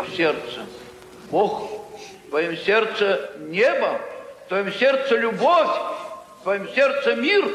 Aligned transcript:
твоем 0.00 0.16
сердце 0.16 0.60
Бог, 1.30 1.70
в 2.26 2.30
твоем 2.30 2.56
сердце 2.56 3.30
небо, 3.48 4.00
в 4.44 4.48
твоем 4.48 4.72
сердце 4.72 5.16
любовь, 5.16 5.68
в 6.40 6.42
твоем 6.42 6.68
сердце 6.74 7.16
мир. 7.16 7.48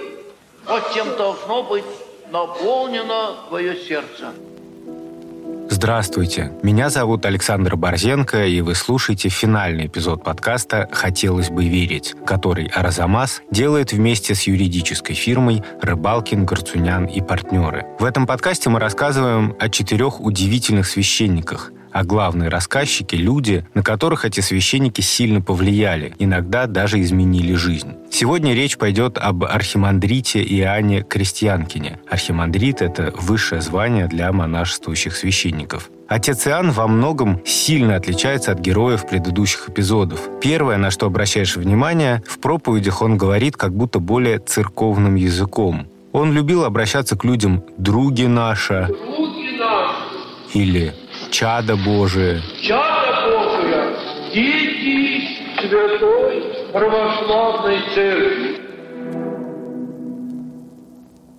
Вот 0.65 0.93
чем 0.93 1.15
должно 1.17 1.63
быть 1.63 1.85
наполнено 2.31 3.35
твое 3.49 3.75
сердце. 3.75 4.33
Здравствуйте, 5.67 6.51
меня 6.63 6.89
зовут 6.89 7.25
Александр 7.25 7.75
Борзенко, 7.75 8.45
и 8.45 8.61
вы 8.61 8.75
слушаете 8.75 9.29
финальный 9.29 9.87
эпизод 9.87 10.23
подкаста 10.23 10.87
«Хотелось 10.91 11.49
бы 11.49 11.67
верить», 11.67 12.15
который 12.25 12.67
Аразамас 12.67 13.41
делает 13.51 13.91
вместе 13.91 14.35
с 14.35 14.43
юридической 14.43 15.15
фирмой 15.15 15.63
Рыбалкин, 15.81 16.45
Горцунян 16.45 17.05
и 17.05 17.19
партнеры. 17.19 17.85
В 17.99 18.05
этом 18.05 18.25
подкасте 18.25 18.69
мы 18.69 18.79
рассказываем 18.79 19.55
о 19.59 19.69
четырех 19.69 20.21
удивительных 20.21 20.87
священниках, 20.87 21.71
а 21.95 22.03
главные 22.03 22.49
рассказчики– 22.49 23.15
люди, 23.15 23.65
на 23.73 23.81
которых 23.81 24.25
эти 24.25 24.41
священники 24.41 24.99
сильно 24.99 25.39
повлияли, 25.39 26.13
иногда 26.19 26.67
даже 26.67 27.01
изменили 27.01 27.53
жизнь. 27.53 27.93
Сегодня 28.11 28.53
речь 28.53 28.77
пойдет 28.77 29.17
об 29.17 29.45
архимандрите 29.45 30.43
Иоанне 30.43 31.03
Крестьянкине. 31.03 32.01
Архимандрит– 32.09 32.81
это 32.81 33.13
высшее 33.17 33.61
звание 33.61 34.07
для 34.07 34.33
монашествующих 34.33 35.15
священников. 35.15 35.89
Отец 36.09 36.45
Иоанн 36.47 36.71
во 36.71 36.85
многом 36.89 37.39
сильно 37.45 37.95
отличается 37.95 38.51
от 38.51 38.59
героев 38.59 39.07
предыдущих 39.07 39.69
эпизодов. 39.69 40.19
Первое, 40.41 40.75
на 40.75 40.91
что 40.91 41.05
обращаешь 41.05 41.55
внимание, 41.55 42.21
в 42.27 42.39
проповедях 42.39 43.01
он 43.01 43.15
говорит 43.15 43.55
как 43.55 43.73
будто 43.73 43.99
более 43.99 44.39
церковным 44.39 45.15
языком. 45.15 45.87
Он 46.11 46.33
любил 46.33 46.65
обращаться 46.65 47.15
к 47.15 47.23
людям 47.23 47.63
«други 47.77 48.27
наша» 48.27 48.89
или 50.53 50.93
чада 51.35 51.75
Божие. 51.75 52.41
Чада 52.61 53.27
Божия, 53.27 53.93
дети 54.33 55.37
Святой 55.59 56.71
Православной 56.71 57.79
Церкви. 57.93 58.55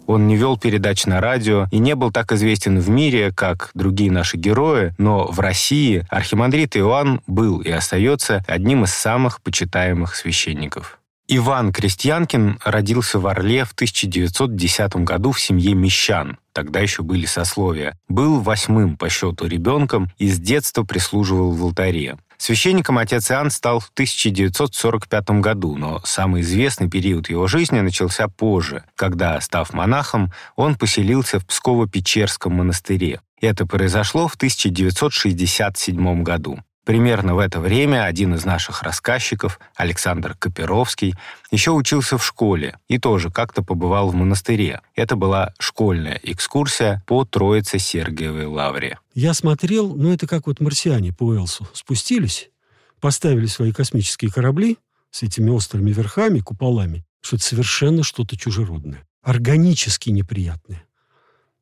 Он 0.07 0.29
не 0.29 0.37
вел 0.37 0.59
передач 0.59 1.07
на 1.07 1.23
радио 1.23 1.67
и 1.73 1.79
не 1.79 1.95
был 1.95 2.13
так 2.13 2.31
известен 2.33 2.79
в 2.79 2.91
мире, 2.91 3.33
как 3.35 3.71
другие 3.73 4.13
наши 4.13 4.37
герои, 4.37 4.93
но 4.99 5.29
в 5.33 5.41
России 5.41 6.05
архимандрит 6.11 6.77
Иоанн 6.77 7.23
был 7.27 7.61
и 7.61 7.71
остается 7.71 8.45
одним 8.47 8.85
из 8.85 8.93
самых 8.93 9.41
почитаемых 9.41 10.15
священников. 10.15 10.96
Иван 11.29 11.73
Крестьянкин 11.73 12.61
родился 12.65 13.19
в 13.19 13.27
Орле 13.27 13.65
в 13.65 13.73
1910 13.73 14.97
году 14.97 15.33
в 15.33 15.41
семье 15.41 15.75
мещан. 15.75 16.39
Тогда 16.53 16.79
еще 16.79 17.03
были 17.03 17.27
сословия. 17.27 17.99
Был 18.09 18.41
восьмым 18.41 18.97
по 18.97 19.09
счету 19.09 19.47
ребенком 19.47 20.13
и 20.19 20.29
с 20.29 20.39
детства 20.39 20.85
прислуживал 20.85 21.51
в 21.51 21.63
алтаре. 21.65 22.17
Священником 22.39 22.99
отец 22.99 23.31
Иоанн 23.31 23.51
стал 23.51 23.81
в 23.81 23.91
1945 23.95 25.31
году, 25.41 25.75
но 25.77 26.01
самый 26.05 26.43
известный 26.43 26.89
период 26.89 27.29
его 27.29 27.49
жизни 27.49 27.81
начался 27.81 28.29
позже, 28.29 28.85
когда, 28.95 29.41
став 29.41 29.73
монахом, 29.73 30.33
он 30.55 30.77
поселился 30.77 31.41
в 31.41 31.47
Псково-Печерском 31.47 32.51
монастыре. 32.51 33.21
Это 33.41 33.67
произошло 33.67 34.29
в 34.29 34.35
1967 34.35 36.23
году. 36.23 36.61
Примерно 36.87 37.35
в 37.35 37.41
это 37.41 37.59
время 37.59 38.05
один 38.05 38.37
из 38.37 38.45
наших 38.45 38.85
рассказчиков, 38.85 39.59
Александр 39.75 40.37
Копировский, 40.39 41.17
еще 41.51 41.73
учился 41.73 42.17
в 42.17 42.25
школе 42.25 42.79
и 42.87 42.99
тоже 42.99 43.29
как-то 43.29 43.63
побывал 43.63 44.11
в 44.11 44.15
монастыре. 44.15 44.81
Это 44.95 45.17
была 45.17 45.53
школьная 45.59 46.21
экскурсия 46.23 47.03
по 47.05 47.25
Троице-Сергиевой 47.25 48.47
лавре. 48.47 49.01
Я 49.15 49.35
смотрел, 49.35 49.97
ну 49.97 50.13
это 50.13 50.29
как 50.29 50.47
вот 50.47 50.61
марсиане 50.61 51.13
по 51.13 51.25
Уэлсу. 51.25 51.67
Спустились, 51.73 52.51
поставили 53.01 53.47
свои 53.47 53.73
космические 53.73 54.31
корабли 54.31 54.79
с 55.11 55.25
этими 55.25 55.51
острыми 55.51 55.91
верхами, 55.91 56.39
куполами, 56.39 57.05
что 57.21 57.35
это 57.35 57.45
совершенно 57.45 58.05
что-то 58.05 58.39
чужеродное, 58.39 59.05
органически 59.25 60.11
неприятное. 60.11 60.86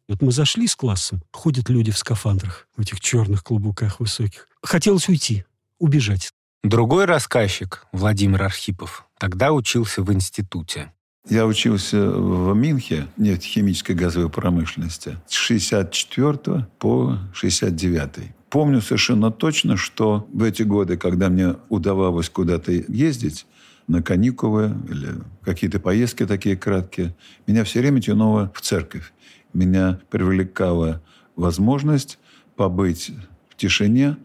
Вот 0.06 0.20
мы 0.20 0.32
зашли 0.32 0.66
с 0.66 0.76
классом, 0.76 1.22
ходят 1.32 1.70
люди 1.70 1.91
в 1.91 1.97
скафандрах, 1.97 2.69
в 2.76 2.82
этих 2.82 3.00
черных 3.00 3.42
клубуках 3.42 4.00
высоких. 4.00 4.48
Хотелось 4.62 5.09
уйти, 5.09 5.44
убежать. 5.78 6.31
Другой 6.62 7.06
рассказчик, 7.06 7.87
Владимир 7.91 8.42
Архипов, 8.42 9.06
тогда 9.19 9.53
учился 9.53 10.03
в 10.03 10.12
институте. 10.12 10.92
Я 11.28 11.47
учился 11.47 12.10
в 12.10 12.54
Минхе, 12.54 13.06
нефтехимической 13.16 13.97
газовой 13.97 14.28
промышленности, 14.28 15.16
с 15.26 15.32
64 15.32 16.66
по 16.78 17.19
69. 17.32 18.34
Помню 18.50 18.82
совершенно 18.82 19.31
точно, 19.31 19.78
что 19.78 20.28
в 20.34 20.42
эти 20.42 20.62
годы, 20.62 20.98
когда 20.98 21.31
мне 21.31 21.56
удавалось 21.71 22.28
куда-то 22.28 22.72
ездить, 22.72 23.47
на 23.86 24.03
каникулы 24.03 24.75
или 24.88 25.09
какие-то 25.42 25.78
поездки 25.78 26.25
такие 26.26 26.56
краткие, 26.56 27.15
меня 27.47 27.65
все 27.65 27.81
время 27.81 28.00
тянуло 28.00 28.50
в 28.54 28.62
церковь 28.62 29.12
меня 29.54 30.00
привлекала 30.10 31.03
возможность 31.37 32.19
побыть 32.56 33.10
в 33.48 33.56
тишине, 33.56 34.16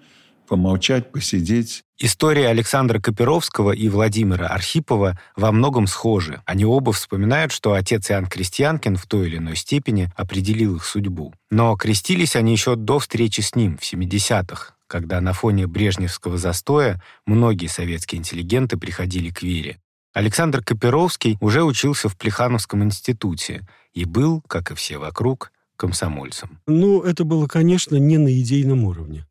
помолчать, 0.48 1.12
посидеть. 1.12 1.84
История 2.00 2.48
Александра 2.48 3.00
Копировского 3.00 3.72
и 3.72 3.88
Владимира 3.90 4.48
Архипова 4.48 5.20
во 5.36 5.52
многом 5.52 5.86
схожи. 5.86 6.42
Они 6.46 6.66
оба 6.66 6.92
вспоминают, 6.94 7.52
что 7.52 7.74
отец 7.74 8.10
Иоанн 8.10 8.26
Крестьянкин 8.26 8.96
в 8.96 9.06
той 9.06 9.28
или 9.28 9.38
иной 9.38 9.56
степени 9.56 10.12
определил 10.16 10.78
их 10.78 10.86
судьбу. 10.86 11.34
Но 11.52 11.76
крестились 11.76 12.36
они 12.36 12.54
еще 12.54 12.76
до 12.76 13.00
встречи 13.00 13.42
с 13.42 13.56
ним 13.56 13.78
в 13.78 13.82
70-х, 13.82 14.76
когда 14.88 15.22
на 15.22 15.34
фоне 15.34 15.68
брежневского 15.68 16.38
застоя 16.38 17.02
многие 17.26 17.68
советские 17.68 18.20
интеллигенты 18.20 18.78
приходили 18.78 19.30
к 19.30 19.42
вере. 19.42 19.78
Александр 20.14 20.64
Копировский 20.64 21.38
уже 21.40 21.64
учился 21.64 22.10
в 22.10 22.18
Плехановском 22.18 22.84
институте 22.84 23.68
и 23.94 24.06
был, 24.06 24.42
как 24.48 24.72
и 24.72 24.76
все 24.76 24.98
вокруг, 24.98 25.52
комсомольцем. 25.76 26.60
Ну, 26.68 27.02
это 27.02 27.24
было, 27.24 27.48
конечно, 27.48 27.96
не 27.96 28.18
на 28.18 28.40
идейном 28.40 28.84
уровне. 28.84 29.26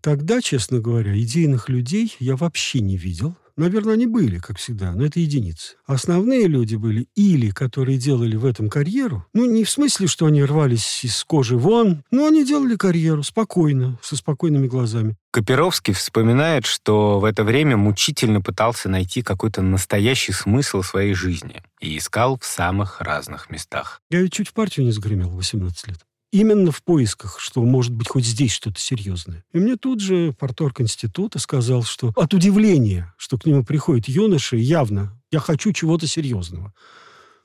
Тогда, 0.00 0.40
честно 0.40 0.80
говоря, 0.80 1.18
идейных 1.18 1.68
людей 1.68 2.14
я 2.18 2.36
вообще 2.36 2.80
не 2.80 2.96
видел. 2.96 3.36
Наверное, 3.56 3.94
они 3.94 4.06
были, 4.06 4.38
как 4.38 4.58
всегда, 4.58 4.92
но 4.92 5.06
это 5.06 5.18
единицы. 5.18 5.76
Основные 5.86 6.46
люди 6.46 6.76
были 6.76 7.08
или, 7.14 7.50
которые 7.50 7.96
делали 7.96 8.36
в 8.36 8.44
этом 8.44 8.68
карьеру, 8.68 9.26
ну, 9.32 9.50
не 9.50 9.64
в 9.64 9.70
смысле, 9.70 10.06
что 10.06 10.26
они 10.26 10.44
рвались 10.44 11.04
из 11.04 11.24
кожи 11.24 11.56
вон, 11.56 12.04
но 12.10 12.26
они 12.26 12.44
делали 12.44 12.76
карьеру 12.76 13.22
спокойно, 13.22 13.98
со 14.02 14.16
спокойными 14.16 14.66
глазами. 14.66 15.16
Копировский 15.30 15.94
вспоминает, 15.94 16.66
что 16.66 17.18
в 17.18 17.24
это 17.24 17.44
время 17.44 17.76
мучительно 17.76 18.42
пытался 18.42 18.90
найти 18.90 19.22
какой-то 19.22 19.62
настоящий 19.62 20.32
смысл 20.32 20.82
своей 20.82 21.14
жизни 21.14 21.62
и 21.80 21.96
искал 21.96 22.38
в 22.38 22.44
самых 22.44 23.00
разных 23.00 23.48
местах. 23.48 24.02
Я 24.10 24.20
ведь 24.20 24.32
чуть 24.34 24.48
в 24.48 24.52
партию 24.52 24.84
не 24.84 24.92
загремел 24.92 25.30
в 25.30 25.36
18 25.36 25.88
лет 25.88 25.98
именно 26.32 26.70
в 26.70 26.82
поисках, 26.82 27.38
что 27.40 27.62
может 27.62 27.92
быть 27.92 28.08
хоть 28.08 28.24
здесь 28.24 28.52
что-то 28.52 28.80
серьезное. 28.80 29.44
И 29.52 29.58
мне 29.58 29.76
тут 29.76 30.00
же 30.00 30.34
порторг 30.38 30.80
института 30.80 31.38
сказал, 31.38 31.82
что 31.82 32.12
от 32.16 32.34
удивления, 32.34 33.14
что 33.16 33.38
к 33.38 33.46
нему 33.46 33.64
приходит 33.64 34.08
юноша, 34.08 34.56
явно, 34.56 35.20
я 35.30 35.40
хочу 35.40 35.72
чего-то 35.72 36.06
серьезного. 36.06 36.72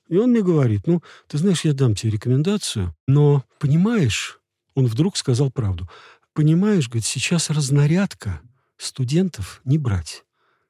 И 0.07 0.17
он 0.17 0.31
мне 0.31 0.41
говорит, 0.41 0.87
ну, 0.87 1.01
ты 1.27 1.37
знаешь, 1.37 1.63
я 1.63 1.73
дам 1.73 1.95
тебе 1.95 2.11
рекомендацию, 2.13 2.95
но, 3.07 3.45
понимаешь, 3.59 4.39
он 4.75 4.87
вдруг 4.87 5.15
сказал 5.15 5.51
правду, 5.51 5.89
понимаешь, 6.33 6.87
говорит, 6.87 7.05
сейчас 7.05 7.49
разнарядка 7.49 8.41
студентов 8.77 9.61
не 9.63 9.77
брать. 9.77 10.25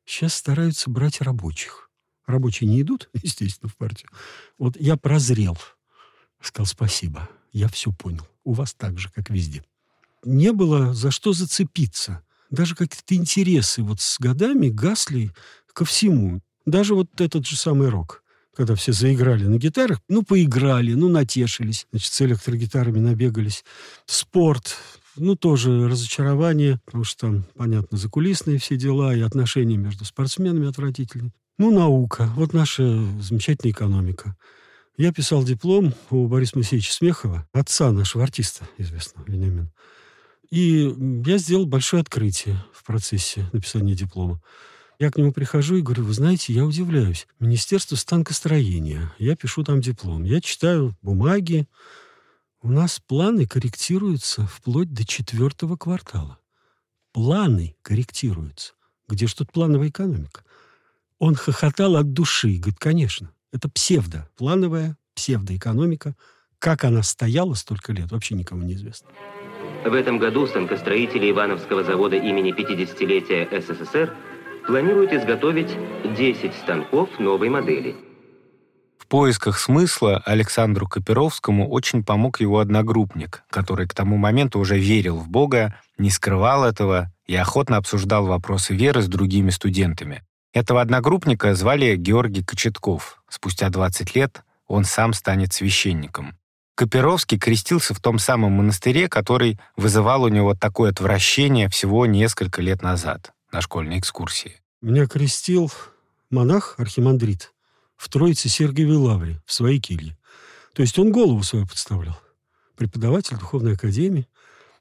Сейчас 0.06 0.34
стараются 0.36 0.90
брать 0.90 1.22
рабочих. 1.22 1.90
Рабочие 2.28 2.70
не 2.70 2.82
идут, 2.82 3.10
естественно, 3.24 3.70
в 3.70 3.76
партию. 3.78 4.10
Вот 4.60 4.76
я 4.80 4.96
прозрел. 4.96 5.58
Сказал 6.40 6.68
спасибо 6.68 7.30
я 7.52 7.68
все 7.68 7.92
понял. 7.92 8.28
У 8.44 8.54
вас 8.54 8.74
так 8.74 8.98
же, 9.00 9.10
как 9.10 9.30
везде. 9.30 9.64
Не 10.24 10.52
было 10.52 10.94
за 10.94 11.12
что 11.12 11.34
зацепиться. 11.34 12.24
Даже 12.50 12.76
какие-то 12.76 13.16
интересы 13.16 13.82
вот 13.82 14.02
с 14.02 14.20
годами 14.20 14.70
гасли 14.70 15.32
ко 15.74 15.86
всему. 15.86 16.42
Даже 16.66 16.96
вот 16.96 17.22
этот 17.22 17.48
же 17.48 17.56
самый 17.56 17.90
рок 17.90 18.22
когда 18.56 18.76
все 18.76 18.92
заиграли 18.92 19.46
на 19.46 19.58
гитарах, 19.58 20.00
ну, 20.10 20.24
поиграли, 20.24 20.94
ну, 20.94 21.10
натешились, 21.10 21.88
значит, 21.92 22.12
с 22.12 22.22
электрогитарами 22.22 23.00
набегались. 23.00 23.64
Спорт, 24.06 24.76
ну, 25.16 25.36
тоже 25.36 25.88
разочарование, 25.88 26.80
потому 26.86 27.04
что 27.04 27.28
там, 27.28 27.46
понятно, 27.56 27.98
закулисные 27.98 28.58
все 28.60 28.76
дела 28.76 29.16
и 29.16 29.22
отношения 29.22 29.78
между 29.78 30.06
спортсменами 30.06 30.68
отвратительные. 30.68 31.32
Ну, 31.58 31.72
наука, 31.72 32.30
вот 32.36 32.54
наша 32.54 32.84
замечательная 33.22 33.74
экономика. 33.74 34.36
Я 34.98 35.14
писал 35.14 35.44
диплом 35.44 35.94
у 36.10 36.28
Бориса 36.28 36.58
Моисеевича 36.58 36.94
Смехова, 36.94 37.48
отца 37.54 37.92
нашего 37.92 38.24
артиста 38.24 38.68
известного, 38.78 39.26
Вениамина. 39.26 39.72
И 40.50 40.94
я 41.26 41.38
сделал 41.38 41.66
большое 41.66 42.02
открытие 42.02 42.62
в 42.74 42.84
процессе 42.84 43.50
написания 43.54 43.96
диплома. 43.96 44.42
Я 45.00 45.10
к 45.10 45.18
нему 45.18 45.32
прихожу 45.32 45.78
и 45.78 45.82
говорю, 45.82 46.04
вы 46.04 46.14
знаете, 46.14 46.54
я 46.54 46.66
удивляюсь. 46.66 47.26
Министерство 47.40 47.96
станкостроения. 47.96 49.14
Я 49.18 49.36
пишу 49.36 49.64
там 49.64 49.82
диплом. 49.82 50.26
Я 50.26 50.42
читаю 50.42 50.96
бумаги. 51.02 51.68
У 52.62 52.70
нас 52.70 53.00
планы 53.00 53.48
корректируются 53.48 54.46
вплоть 54.46 54.94
до 54.94 55.06
четвертого 55.06 55.78
квартала. 55.78 56.38
планы 57.14 57.76
корректируются. 57.82 58.74
Где 59.08 59.26
же 59.26 59.36
тут 59.36 59.52
плановая 59.52 59.90
экономика? 59.90 60.44
Он 61.18 61.34
хохотал 61.34 61.96
от 61.96 62.14
души. 62.14 62.58
Говорит, 62.58 62.80
конечно, 62.80 63.32
это 63.52 63.70
псевдо, 63.70 64.28
плановая 64.38 64.98
псевдоэкономика. 65.16 66.16
Как 66.60 66.84
она 66.84 67.04
стояла 67.04 67.54
столько 67.56 67.92
лет, 67.92 68.12
вообще 68.12 68.36
никому 68.36 68.64
не 68.64 68.74
известно. 68.74 69.10
В 69.86 69.94
этом 69.94 70.20
году 70.20 70.46
станкостроители 70.46 71.32
Ивановского 71.32 71.84
завода 71.84 72.16
имени 72.16 72.54
50-летия 72.54 73.50
СССР 73.62 74.14
планируют 74.68 75.12
изготовить 75.12 75.76
10 76.16 76.54
станков 76.54 77.10
новой 77.20 77.50
модели. 77.50 77.96
В 78.98 79.08
поисках 79.08 79.60
смысла 79.60 80.22
Александру 80.24 80.88
Копировскому 80.88 81.68
очень 81.68 82.04
помог 82.04 82.40
его 82.40 82.60
одногруппник, 82.60 83.44
который 83.50 83.88
к 83.88 83.94
тому 83.94 84.18
моменту 84.18 84.60
уже 84.60 84.78
верил 84.78 85.18
в 85.18 85.28
Бога, 85.28 85.76
не 85.98 86.10
скрывал 86.12 86.64
этого 86.64 87.12
и 87.26 87.36
охотно 87.36 87.78
обсуждал 87.78 88.28
вопросы 88.28 88.76
веры 88.76 89.02
с 89.02 89.08
другими 89.08 89.50
студентами. 89.50 90.24
Этого 90.54 90.82
одногруппника 90.82 91.56
звали 91.56 91.96
Георгий 91.96 92.44
Кочетков. 92.44 93.24
Спустя 93.30 93.70
20 93.70 94.16
лет 94.16 94.44
он 94.68 94.84
сам 94.84 95.14
станет 95.14 95.54
священником. 95.54 96.38
Копировский 96.76 97.38
крестился 97.38 97.94
в 97.94 98.00
том 98.00 98.20
самом 98.20 98.54
монастыре, 98.54 99.08
который 99.08 99.60
вызывал 99.78 100.24
у 100.24 100.28
него 100.30 100.56
такое 100.56 100.92
отвращение 100.92 101.70
всего 101.70 102.06
несколько 102.06 102.62
лет 102.62 102.82
назад 102.82 103.32
на 103.52 103.62
школьной 103.62 104.00
экскурсии. 104.00 104.62
Меня 104.82 105.06
крестил 105.08 105.72
монах, 106.30 106.76
архимандрит, 106.78 107.54
в 107.96 108.10
Троице 108.10 108.50
Сергиевой 108.50 108.96
Лавре, 108.96 109.42
в 109.46 109.54
своей 109.54 109.80
келье. 109.80 110.18
То 110.74 110.82
есть 110.82 110.98
он 110.98 111.12
голову 111.12 111.44
свою 111.44 111.68
подставлял. 111.68 112.20
Преподаватель 112.76 113.38
духовной 113.38 113.74
академии. 113.74 114.28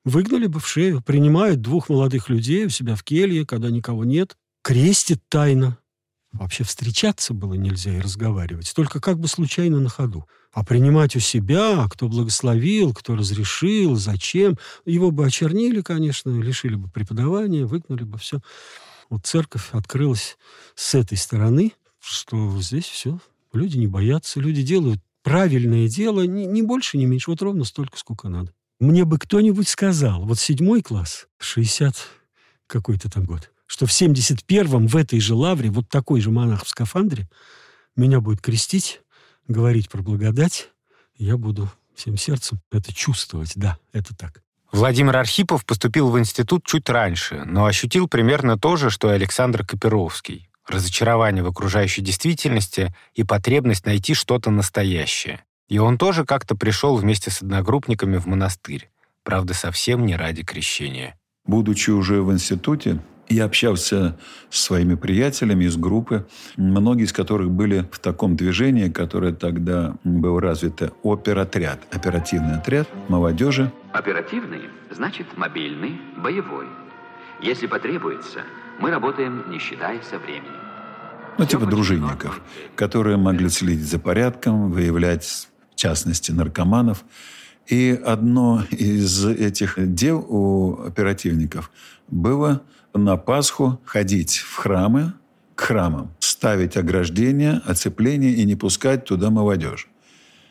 Выгнали 0.05 0.47
бы 0.47 0.59
в 0.59 0.67
шею. 0.67 1.03
Принимают 1.03 1.61
двух 1.61 1.91
молодых 1.91 2.29
людей 2.29 2.65
у 2.65 2.71
себя 2.71 2.95
в 2.95 3.03
келье, 3.03 3.45
когда 3.45 3.69
никого 3.71 4.05
нет. 4.05 4.37
Крестит 4.63 5.21
тайно. 5.29 5.79
Вообще 6.33 6.63
встречаться 6.63 7.35
было 7.35 7.55
нельзя 7.55 7.97
и 7.97 8.01
разговаривать. 8.01 8.73
Только 8.75 9.01
как 9.01 9.19
бы 9.19 9.27
случайно 9.27 9.81
на 9.81 9.89
ходу. 9.89 10.29
А 10.53 10.65
принимать 10.65 11.17
у 11.17 11.21
себя, 11.21 11.87
кто 11.91 12.09
благословил, 12.09 12.95
кто 12.95 13.17
разрешил, 13.17 13.97
зачем. 13.97 14.57
Его 14.85 15.11
бы 15.11 15.27
очернили, 15.27 15.81
конечно, 15.81 16.31
лишили 16.41 16.77
бы 16.77 16.89
преподавания, 16.89 17.65
выгнали 17.65 18.05
бы 18.05 18.19
все. 18.19 18.41
Вот 19.09 19.27
церковь 19.27 19.71
открылась 19.73 20.39
с 20.77 20.95
этой 20.95 21.19
стороны, 21.19 21.73
что 21.99 22.61
здесь 22.61 22.85
все. 22.85 23.19
Люди 23.53 23.77
не 23.77 23.89
боятся, 23.89 24.39
люди 24.39 24.63
делают 24.63 25.01
правильное 25.23 25.89
дело, 25.89 26.23
не, 26.23 26.47
не 26.47 26.63
больше, 26.63 26.97
не 26.97 27.07
меньше, 27.07 27.31
вот 27.31 27.43
ровно 27.43 27.65
столько, 27.65 27.99
сколько 27.99 28.29
надо. 28.29 28.53
Мне 28.79 29.05
бы 29.05 29.19
кто-нибудь 29.19 29.69
сказал, 29.69 30.25
вот 30.25 30.39
седьмой 30.39 30.83
класс, 30.83 31.27
60 31.39 31.95
какой-то 32.67 33.11
там 33.11 33.25
год, 33.25 33.51
что 33.71 33.87
в 33.87 33.91
71-м 33.91 34.89
в 34.89 34.97
этой 34.97 35.21
же 35.21 35.37
лавре 35.37 35.71
вот 35.71 35.89
такой 35.89 36.21
же 36.21 36.33
монах 36.33 36.65
в 36.65 36.69
скафандре 36.69 37.29
меня 37.95 38.21
будет 38.21 38.41
крестить, 38.41 39.01
говорить 39.47 39.89
про 39.89 40.03
благодать, 40.03 40.71
я 41.17 41.37
буду 41.37 41.71
всем 41.95 42.17
сердцем 42.17 42.61
это 42.73 42.93
чувствовать. 42.93 43.53
Да, 43.55 43.79
это 43.93 44.17
так. 44.17 44.43
Владимир 44.73 45.17
Архипов 45.17 45.65
поступил 45.65 46.11
в 46.11 46.19
институт 46.19 46.65
чуть 46.67 46.89
раньше, 46.89 47.45
но 47.45 47.67
ощутил 47.67 48.09
примерно 48.09 48.59
то 48.59 48.75
же, 48.75 48.91
что 48.91 49.13
и 49.13 49.15
Александр 49.15 49.65
Копировский. 49.65 50.51
Разочарование 50.67 51.45
в 51.45 51.47
окружающей 51.47 52.03
действительности 52.03 52.93
и 53.15 53.23
потребность 53.23 53.87
найти 53.87 54.15
что-то 54.15 54.51
настоящее. 54.51 55.45
И 55.69 55.79
он 55.79 55.97
тоже 55.97 56.25
как-то 56.25 56.57
пришел 56.57 56.97
вместе 56.97 57.31
с 57.31 57.41
одногруппниками 57.41 58.17
в 58.17 58.27
монастырь. 58.27 58.91
Правда, 59.23 59.55
совсем 59.55 60.07
не 60.07 60.17
ради 60.17 60.43
крещения. 60.43 61.17
Будучи 61.47 61.91
уже 61.91 62.21
в 62.23 62.33
институте, 62.33 63.01
я 63.31 63.45
общался 63.45 64.19
с 64.51 64.61
своими 64.61 64.97
приятелями 64.97 65.65
из 65.65 65.77
группы, 65.77 66.27
многие 66.57 67.05
из 67.05 67.13
которых 67.13 67.51
были 67.51 67.87
в 67.93 67.99
таком 68.01 68.37
движении, 68.37 68.89
которое 68.89 69.33
тогда 69.33 69.95
было 70.05 70.41
развито 70.41 70.93
оперотряд, 71.05 71.81
оперативный 71.93 72.57
отряд 72.57 72.89
молодежи. 73.09 73.73
Оперативный 73.93 74.63
значит 74.91 75.27
мобильный, 75.37 76.01
боевой. 76.17 76.67
Если 77.41 77.67
потребуется, 77.67 78.41
мы 78.81 78.91
работаем, 78.91 79.45
не 79.49 79.59
считая 79.59 80.03
со 80.03 80.19
временем. 80.19 80.61
Ну, 81.39 81.47
типа 81.47 81.65
дружинников, 81.65 82.43
которые 82.75 83.17
могли 83.17 83.49
следить 83.49 83.89
за 83.89 83.99
порядком, 83.99 84.71
выявлять, 84.73 85.49
в 85.73 85.77
частности, 85.77 86.33
наркоманов. 86.33 87.05
И 87.69 87.99
одно 88.05 88.65
из 88.71 89.25
этих 89.25 89.75
дел 89.95 90.27
у 90.29 90.83
оперативников 90.83 91.71
было 92.09 92.63
на 92.95 93.17
Пасху 93.17 93.81
ходить 93.85 94.39
в 94.39 94.57
храмы, 94.57 95.13
к 95.55 95.63
храмам, 95.63 96.11
ставить 96.21 96.77
ограждения, 96.77 97.63
оцепления 97.67 98.31
и 98.31 98.45
не 98.45 98.57
пускать 98.57 99.05
туда 99.05 99.31
молодежь. 99.31 99.89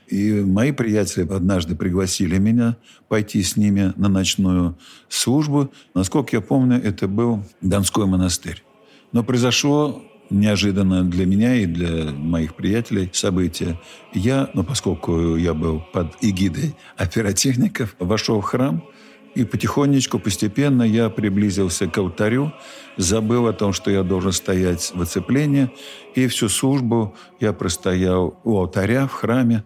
И 0.08 0.42
мои 0.42 0.72
приятели 0.72 1.28
однажды 1.32 1.76
пригласили 1.76 2.38
меня 2.40 2.78
пойти 3.08 3.44
с 3.44 3.56
ними 3.58 3.94
на 3.96 4.10
ночную 4.10 4.78
службу. 5.08 5.72
Насколько 5.94 6.38
я 6.38 6.42
помню, 6.42 6.82
это 6.84 7.08
был 7.08 7.44
Донской 7.62 8.08
монастырь. 8.08 8.64
Но 9.12 9.24
произошло 9.24 10.04
неожиданно 10.32 11.04
для 11.04 11.26
меня 11.26 11.56
и 11.56 11.66
для 11.66 12.12
моих 12.12 12.56
приятелей 12.56 13.10
событие. 13.14 13.80
Я, 14.14 14.50
ну, 14.54 14.64
поскольку 14.64 15.36
я 15.36 15.54
был 15.54 15.84
под 15.94 16.16
эгидой 16.22 16.76
оперативников, 16.98 17.96
вошел 18.00 18.42
в 18.42 18.46
храм– 18.46 18.84
и 19.36 19.46
потихонечку, 19.46 20.20
постепенно 20.20 20.84
я 20.84 21.10
приблизился 21.10 21.88
к 21.88 21.98
алтарю, 21.98 22.52
забыл 22.98 23.48
о 23.48 23.54
том, 23.54 23.74
что 23.74 23.92
я 23.92 24.04
должен 24.04 24.32
стоять 24.32 24.92
в 24.94 25.02
оцеплении, 25.02 25.70
и 26.16 26.28
всю 26.28 26.50
службу 26.50 27.16
я 27.40 27.54
простоял 27.54 28.40
у 28.44 28.58
алтаря 28.58 29.08
в 29.08 29.14
храме. 29.14 29.64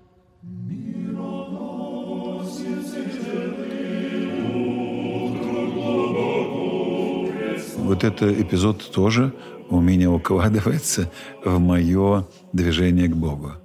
Вот 7.77 8.03
этот 8.03 8.39
эпизод 8.39 8.91
тоже 8.91 9.34
у 9.70 9.79
меня 9.79 10.10
укладывается 10.10 11.12
в 11.43 11.60
мое 11.60 12.25
движение 12.53 13.08
к 13.08 13.15
Богу. 13.15 13.62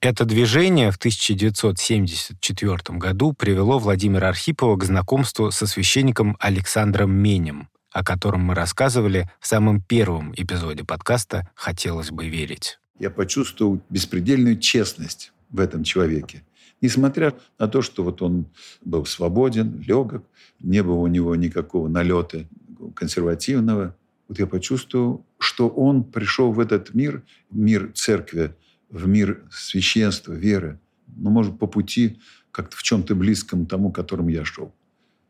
Это 0.00 0.24
движение 0.24 0.92
в 0.92 0.96
1974 0.96 2.98
году 2.98 3.32
привело 3.32 3.80
Владимира 3.80 4.28
Архипова 4.28 4.76
к 4.76 4.84
знакомству 4.84 5.50
со 5.50 5.66
священником 5.66 6.36
Александром 6.38 7.10
Менем, 7.10 7.68
о 7.90 8.04
котором 8.04 8.42
мы 8.42 8.54
рассказывали 8.54 9.28
в 9.40 9.48
самом 9.48 9.82
первом 9.82 10.32
эпизоде 10.36 10.84
подкаста 10.84 11.50
«Хотелось 11.56 12.12
бы 12.12 12.28
верить». 12.28 12.78
Я 13.00 13.10
почувствовал 13.10 13.80
беспредельную 13.90 14.60
честность 14.60 15.32
в 15.50 15.58
этом 15.58 15.82
человеке. 15.82 16.44
Несмотря 16.80 17.34
на 17.58 17.66
то, 17.66 17.82
что 17.82 18.04
вот 18.04 18.22
он 18.22 18.46
был 18.84 19.04
свободен, 19.04 19.82
легок, 19.84 20.22
не 20.60 20.84
было 20.84 20.98
у 20.98 21.08
него 21.08 21.34
никакого 21.34 21.88
налета 21.88 22.46
консервативного, 22.94 23.96
вот 24.28 24.38
я 24.38 24.46
почувствовал, 24.46 25.26
что 25.40 25.68
он 25.68 26.04
пришел 26.04 26.52
в 26.52 26.60
этот 26.60 26.94
мир, 26.94 27.24
мир 27.50 27.90
церкви, 27.96 28.54
в 28.90 29.06
мир 29.06 29.42
священства, 29.50 30.32
веры, 30.32 30.80
но, 31.06 31.30
может, 31.30 31.58
по 31.58 31.66
пути 31.66 32.20
как-то 32.50 32.76
в 32.76 32.82
чем-то 32.82 33.14
близком 33.14 33.66
тому, 33.66 33.92
которым 33.92 34.28
я 34.28 34.44
шел. 34.44 34.74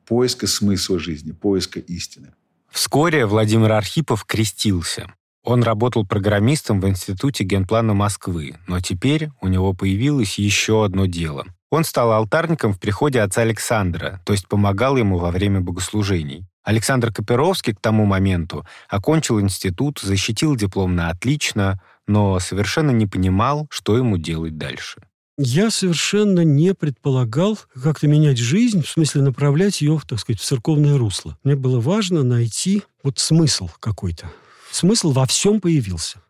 Поиска 0.07 0.47
смысла 0.47 0.99
жизни, 0.99 1.33
поиска 1.33 1.81
истины. 1.81 2.35
Вскоре 2.71 3.27
Владимир 3.27 3.73
Архипов 3.73 4.25
крестился. 4.25 5.13
Он 5.43 5.63
работал 5.63 6.07
программистом 6.07 6.81
в 6.81 6.89
Институте 6.89 7.45
генплана 7.45 7.95
Москвы, 7.95 8.57
но 8.67 8.81
теперь 8.81 9.31
у 9.41 9.49
него 9.49 9.73
появилось 9.73 10.39
еще 10.39 10.85
одно 10.85 11.07
дело. 11.07 11.47
Он 11.71 11.85
стал 11.85 12.13
алтарником 12.13 12.73
в 12.73 12.81
приходе 12.81 13.21
отца 13.21 13.43
Александра, 13.43 14.21
то 14.25 14.33
есть 14.33 14.49
помогал 14.49 14.97
ему 14.97 15.19
во 15.19 15.31
время 15.31 15.61
богослужений. 15.61 16.47
Александр 16.65 17.13
Копировский 17.13 17.75
к 17.75 17.81
тому 17.81 18.05
моменту 18.05 18.67
окончил 18.89 19.41
институт, 19.41 20.01
защитил 20.01 20.55
диплом 20.55 20.95
на 20.95 21.09
отлично, 21.09 21.81
но 22.09 22.41
совершенно 22.41 22.91
не 22.91 23.07
понимал, 23.07 23.69
что 23.71 23.97
ему 23.97 24.17
делать 24.17 24.59
дальше. 24.59 25.01
Я 25.41 25.71
совершенно 25.71 26.41
не 26.41 26.75
предполагал 26.75 27.57
как-то 27.81 28.09
менять 28.09 28.39
жизнь, 28.39 28.83
в 28.83 28.89
смысле 28.89 29.23
направлять 29.23 29.81
ее, 29.81 30.01
так 30.05 30.19
сказать, 30.19 30.41
в 30.41 30.45
церковное 30.45 30.99
русло. 30.99 31.39
Мне 31.45 31.55
было 31.55 31.79
важно 31.79 32.25
найти 32.25 32.83
вот 33.05 33.21
смысл 33.21 33.71
какой-то. 33.79 34.33
Смысл 34.73 35.13
во 35.13 35.27
всем 35.27 35.61
появился. 35.61 36.21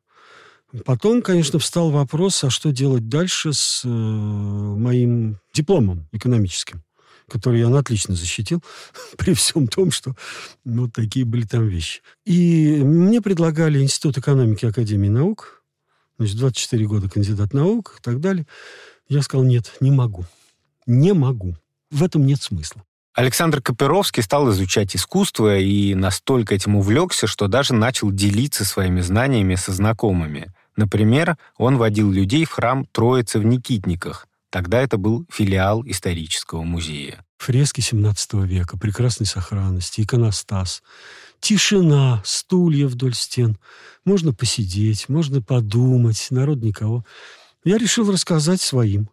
Потом, 0.84 1.22
конечно, 1.22 1.58
встал 1.58 1.90
вопрос, 1.90 2.44
а 2.44 2.50
что 2.50 2.70
делать 2.70 3.08
дальше 3.08 3.54
с 3.54 3.82
э, 3.84 3.88
моим 3.88 5.38
дипломом 5.54 6.06
экономическим, 6.12 6.84
который 7.30 7.60
я 7.60 7.74
отлично 7.74 8.14
защитил, 8.14 8.62
при 9.16 9.32
всем 9.32 9.68
том, 9.68 9.90
что 9.90 10.14
вот 10.66 10.92
такие 10.92 11.24
были 11.24 11.46
там 11.46 11.66
вещи. 11.66 12.02
И 12.26 12.82
мне 12.82 13.22
предлагали 13.22 13.80
Институт 13.80 14.18
экономики 14.18 14.66
Академии 14.66 15.08
наук, 15.08 15.57
значит, 16.18 16.36
24 16.36 16.86
года 16.86 17.08
кандидат 17.08 17.54
наук 17.54 17.96
и 17.98 18.02
так 18.02 18.20
далее. 18.20 18.46
Я 19.08 19.22
сказал, 19.22 19.44
нет, 19.44 19.72
не 19.80 19.90
могу. 19.90 20.24
Не 20.86 21.12
могу. 21.12 21.56
В 21.90 22.02
этом 22.02 22.26
нет 22.26 22.42
смысла. 22.42 22.82
Александр 23.14 23.60
Копировский 23.60 24.22
стал 24.22 24.50
изучать 24.50 24.94
искусство 24.94 25.58
и 25.58 25.94
настолько 25.94 26.54
этим 26.54 26.76
увлекся, 26.76 27.26
что 27.26 27.48
даже 27.48 27.74
начал 27.74 28.12
делиться 28.12 28.64
своими 28.64 29.00
знаниями 29.00 29.56
со 29.56 29.72
знакомыми. 29.72 30.52
Например, 30.76 31.36
он 31.56 31.78
водил 31.78 32.12
людей 32.12 32.44
в 32.44 32.50
храм 32.50 32.84
Троицы 32.84 33.40
в 33.40 33.44
Никитниках. 33.44 34.28
Тогда 34.50 34.80
это 34.80 34.98
был 34.98 35.26
филиал 35.30 35.82
исторического 35.84 36.62
музея. 36.62 37.24
Фрески 37.38 37.80
17 37.80 38.34
века, 38.44 38.78
прекрасной 38.78 39.26
сохранности, 39.26 40.02
иконостас. 40.02 40.82
Тишина, 41.40 42.22
стулья 42.24 42.88
вдоль 42.88 43.14
стен. 43.14 43.58
Можно 44.04 44.32
посидеть, 44.32 45.08
можно 45.08 45.40
подумать, 45.40 46.26
народ 46.30 46.62
никого. 46.62 47.04
Я 47.64 47.78
решил 47.78 48.10
рассказать 48.10 48.60
своим. 48.60 49.10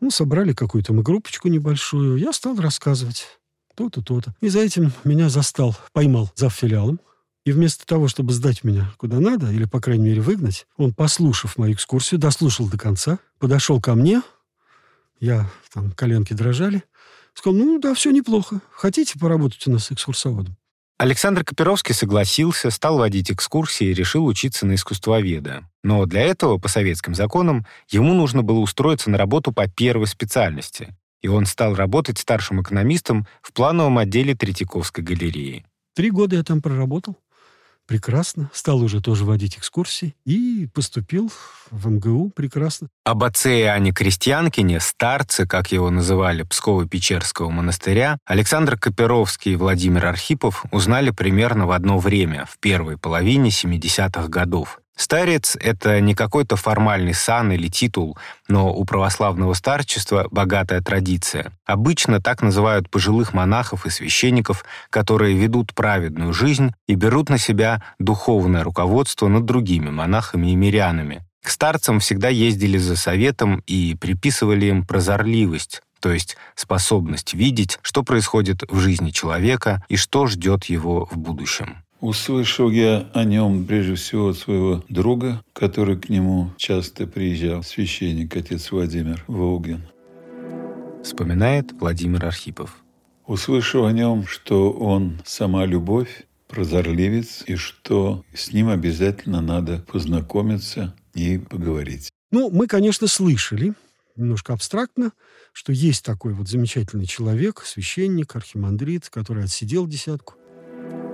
Ну, 0.00 0.10
собрали 0.10 0.52
какую-то 0.52 0.92
мы 0.92 1.02
группочку 1.02 1.48
небольшую. 1.48 2.16
Я 2.16 2.32
стал 2.32 2.56
рассказывать 2.56 3.26
то-то, 3.74 4.02
то-то. 4.02 4.34
И 4.40 4.48
за 4.48 4.60
этим 4.60 4.92
меня 5.04 5.28
застал, 5.28 5.76
поймал 5.92 6.30
за 6.34 6.50
филиалом. 6.50 7.00
И 7.44 7.52
вместо 7.52 7.86
того, 7.86 8.08
чтобы 8.08 8.32
сдать 8.32 8.64
меня 8.64 8.92
куда 8.96 9.20
надо, 9.20 9.50
или, 9.50 9.64
по 9.64 9.80
крайней 9.80 10.04
мере, 10.04 10.22
выгнать, 10.22 10.66
он, 10.76 10.94
послушав 10.94 11.58
мою 11.58 11.74
экскурсию, 11.74 12.18
дослушал 12.18 12.68
до 12.68 12.78
конца, 12.78 13.18
подошел 13.38 13.80
ко 13.80 13.94
мне, 13.94 14.22
я, 15.20 15.50
там, 15.72 15.92
коленки 15.92 16.32
дрожали, 16.32 16.84
сказал, 17.34 17.58
ну, 17.58 17.78
да, 17.78 17.94
все 17.94 18.10
неплохо. 18.10 18.60
Хотите 18.70 19.18
поработать 19.18 19.66
у 19.66 19.72
нас 19.72 19.92
экскурсоводом? 19.92 20.56
Александр 21.04 21.44
Копировский 21.44 21.94
согласился, 21.94 22.70
стал 22.70 22.96
водить 22.96 23.30
экскурсии 23.30 23.88
и 23.88 23.92
решил 23.92 24.24
учиться 24.24 24.64
на 24.64 24.74
искусствоведа. 24.74 25.68
Но 25.82 26.06
для 26.06 26.22
этого, 26.22 26.56
по 26.56 26.68
советским 26.68 27.14
законам, 27.14 27.66
ему 27.90 28.14
нужно 28.14 28.42
было 28.42 28.60
устроиться 28.60 29.10
на 29.10 29.18
работу 29.18 29.52
по 29.52 29.68
первой 29.68 30.06
специальности. 30.06 30.96
И 31.20 31.28
он 31.28 31.44
стал 31.44 31.74
работать 31.74 32.18
старшим 32.18 32.62
экономистом 32.62 33.26
в 33.42 33.52
плановом 33.52 33.98
отделе 33.98 34.34
Третьяковской 34.34 35.02
галереи. 35.02 35.66
Три 35.94 36.10
года 36.10 36.36
я 36.36 36.42
там 36.42 36.62
проработал 36.62 37.18
прекрасно. 37.86 38.50
Стал 38.52 38.82
уже 38.82 39.00
тоже 39.00 39.24
водить 39.24 39.58
экскурсии 39.58 40.14
и 40.24 40.68
поступил 40.72 41.30
в 41.70 41.88
МГУ 41.88 42.30
прекрасно. 42.30 42.88
Об 43.04 43.24
отце 43.24 43.60
Иоанне 43.60 43.92
Крестьянкине, 43.92 44.80
старце, 44.80 45.46
как 45.46 45.72
его 45.72 45.90
называли, 45.90 46.44
Псково-Печерского 46.44 47.50
монастыря, 47.50 48.18
Александр 48.26 48.78
Копировский 48.78 49.52
и 49.52 49.56
Владимир 49.56 50.06
Архипов 50.06 50.64
узнали 50.70 51.10
примерно 51.10 51.66
в 51.66 51.72
одно 51.72 51.98
время, 51.98 52.46
в 52.46 52.58
первой 52.58 52.98
половине 52.98 53.50
70-х 53.50 54.28
годов. 54.28 54.80
Старец— 54.96 55.56
это 55.60 56.00
не 56.00 56.14
какой-то 56.14 56.56
формальный 56.56 57.14
сан 57.14 57.50
или 57.50 57.68
титул, 57.68 58.16
но 58.46 58.72
у 58.72 58.84
православного 58.84 59.54
старчества 59.54 60.28
богатая 60.30 60.80
традиция. 60.80 61.52
Обычно 61.66 62.20
так 62.20 62.42
называют 62.42 62.88
пожилых 62.88 63.34
монахов 63.34 63.86
и 63.86 63.90
священников, 63.90 64.64
которые 64.90 65.36
ведут 65.36 65.74
праведную 65.74 66.32
жизнь 66.32 66.72
и 66.86 66.94
берут 66.94 67.28
на 67.28 67.38
себя 67.38 67.82
духовное 67.98 68.62
руководство 68.62 69.26
над 69.26 69.44
другими 69.44 69.90
монахами 69.90 70.52
и 70.52 70.56
мирянами. 70.56 71.24
К 71.42 71.50
старцам 71.50 72.00
всегда 72.00 72.28
ездили 72.28 72.78
за 72.78 72.96
советом 72.96 73.62
и 73.66 73.96
приписывали 74.00 74.66
им 74.66 74.86
прозорливость, 74.86 75.82
то 76.00 76.10
есть 76.10 76.36
способность 76.54 77.34
видеть, 77.34 77.78
что 77.82 78.02
происходит 78.02 78.62
в 78.70 78.78
жизни 78.78 79.10
человека 79.10 79.82
и 79.88 79.96
что 79.96 80.26
ждет 80.26 80.64
его 80.66 81.06
в 81.10 81.18
будущем. 81.18 81.83
Услышал 82.00 82.70
я 82.70 83.08
о 83.14 83.24
нем 83.24 83.64
прежде 83.64 83.94
всего 83.94 84.28
от 84.28 84.38
своего 84.38 84.84
друга, 84.88 85.42
который 85.52 85.98
к 85.98 86.08
нему 86.08 86.52
часто 86.56 87.06
приезжал, 87.06 87.62
священник, 87.62 88.36
отец 88.36 88.70
Владимир 88.70 89.24
Волгин. 89.26 89.82
Вспоминает 91.02 91.72
Владимир 91.72 92.24
Архипов. 92.26 92.82
Услышал 93.26 93.86
о 93.86 93.92
нем, 93.92 94.26
что 94.26 94.70
он 94.70 95.22
сама 95.24 95.64
любовь, 95.64 96.26
прозорливец, 96.48 97.42
и 97.46 97.56
что 97.56 98.22
с 98.34 98.52
ним 98.52 98.68
обязательно 98.68 99.40
надо 99.40 99.78
познакомиться 99.90 100.94
и 101.14 101.38
поговорить. 101.38 102.10
Ну, 102.30 102.50
мы, 102.50 102.66
конечно, 102.66 103.06
слышали, 103.06 103.74
немножко 104.16 104.52
абстрактно, 104.52 105.12
что 105.52 105.72
есть 105.72 106.04
такой 106.04 106.34
вот 106.34 106.48
замечательный 106.48 107.06
человек, 107.06 107.62
священник, 107.64 108.34
архимандрит, 108.36 109.08
который 109.08 109.44
отсидел 109.44 109.86
десятку, 109.86 110.34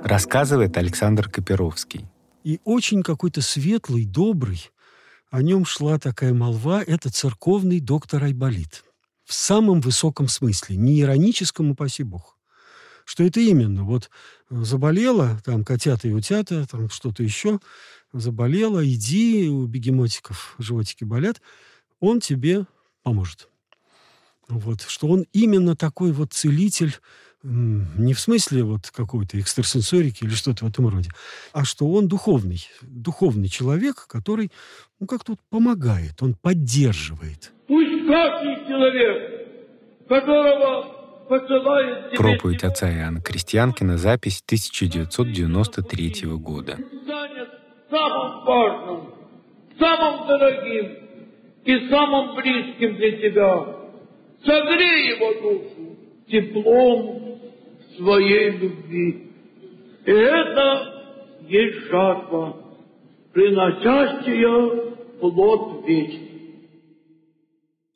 рассказывает 0.04 0.76
Александр 0.76 1.28
Копировский. 1.28 2.06
И 2.44 2.60
очень 2.64 3.02
какой-то 3.02 3.42
светлый, 3.42 4.06
добрый, 4.06 4.70
о 5.30 5.42
нем 5.42 5.64
шла 5.64 5.98
такая 5.98 6.34
молва, 6.34 6.82
это 6.82 7.10
церковный 7.10 7.80
доктор 7.80 8.24
Айболит. 8.24 8.84
В 9.24 9.34
самом 9.34 9.80
высоком 9.80 10.26
смысле, 10.26 10.76
не 10.76 11.00
ироническом, 11.00 11.70
упаси 11.70 12.02
бог. 12.02 12.36
Что 13.04 13.24
это 13.24 13.40
именно? 13.40 13.84
Вот 13.84 14.10
заболела, 14.50 15.40
там 15.44 15.64
котята 15.64 16.08
и 16.08 16.12
утята, 16.12 16.66
там 16.66 16.90
что-то 16.90 17.22
еще, 17.22 17.60
заболела, 18.12 18.84
иди, 18.84 19.48
у 19.48 19.66
бегемотиков 19.66 20.54
животики 20.58 21.04
болят, 21.04 21.40
он 22.00 22.20
тебе 22.20 22.66
поможет. 23.02 23.48
Вот, 24.48 24.82
что 24.82 25.06
он 25.06 25.26
именно 25.32 25.76
такой 25.76 26.10
вот 26.10 26.32
целитель, 26.32 26.96
не 27.42 28.12
в 28.12 28.20
смысле 28.20 28.64
вот 28.64 28.90
какой-то 28.90 29.38
экстрасенсорики 29.40 30.24
или 30.24 30.34
что-то 30.34 30.64
в 30.66 30.68
этом 30.68 30.88
роде, 30.88 31.10
а 31.52 31.64
что 31.64 31.86
он 31.90 32.06
духовный, 32.08 32.66
духовный 32.82 33.48
человек, 33.48 34.06
который, 34.06 34.50
ну, 34.98 35.06
как-то 35.06 35.32
вот 35.32 35.40
помогает, 35.48 36.22
он 36.22 36.34
поддерживает. 36.34 37.52
Пусть 37.66 38.06
каждый 38.06 38.66
человек, 38.66 39.48
которого 40.08 41.00
посылает 41.28 42.16
Проповедь 42.16 42.64
отца 42.64 42.90
Иоанна 42.90 43.22
Крестьянкина, 43.22 43.96
запись 43.96 44.42
1993 44.44 46.26
года. 46.36 46.76
Самым 47.88 48.44
важным, 48.44 49.14
самым 49.78 50.26
дорогим 50.28 50.98
и 51.64 51.88
самым 51.88 52.36
близким 52.36 52.96
для 52.96 53.12
тебя. 53.12 53.76
Согрей 54.44 55.14
его 55.14 55.32
душу 55.40 55.96
теплом 56.30 57.29
своей 58.00 58.50
любви. 58.50 59.30
И 60.06 60.10
это 60.10 61.04
есть 61.48 61.90
жатва, 61.90 62.56
приносящая 63.32 64.94
плод 65.20 65.86
вечный. 65.86 66.29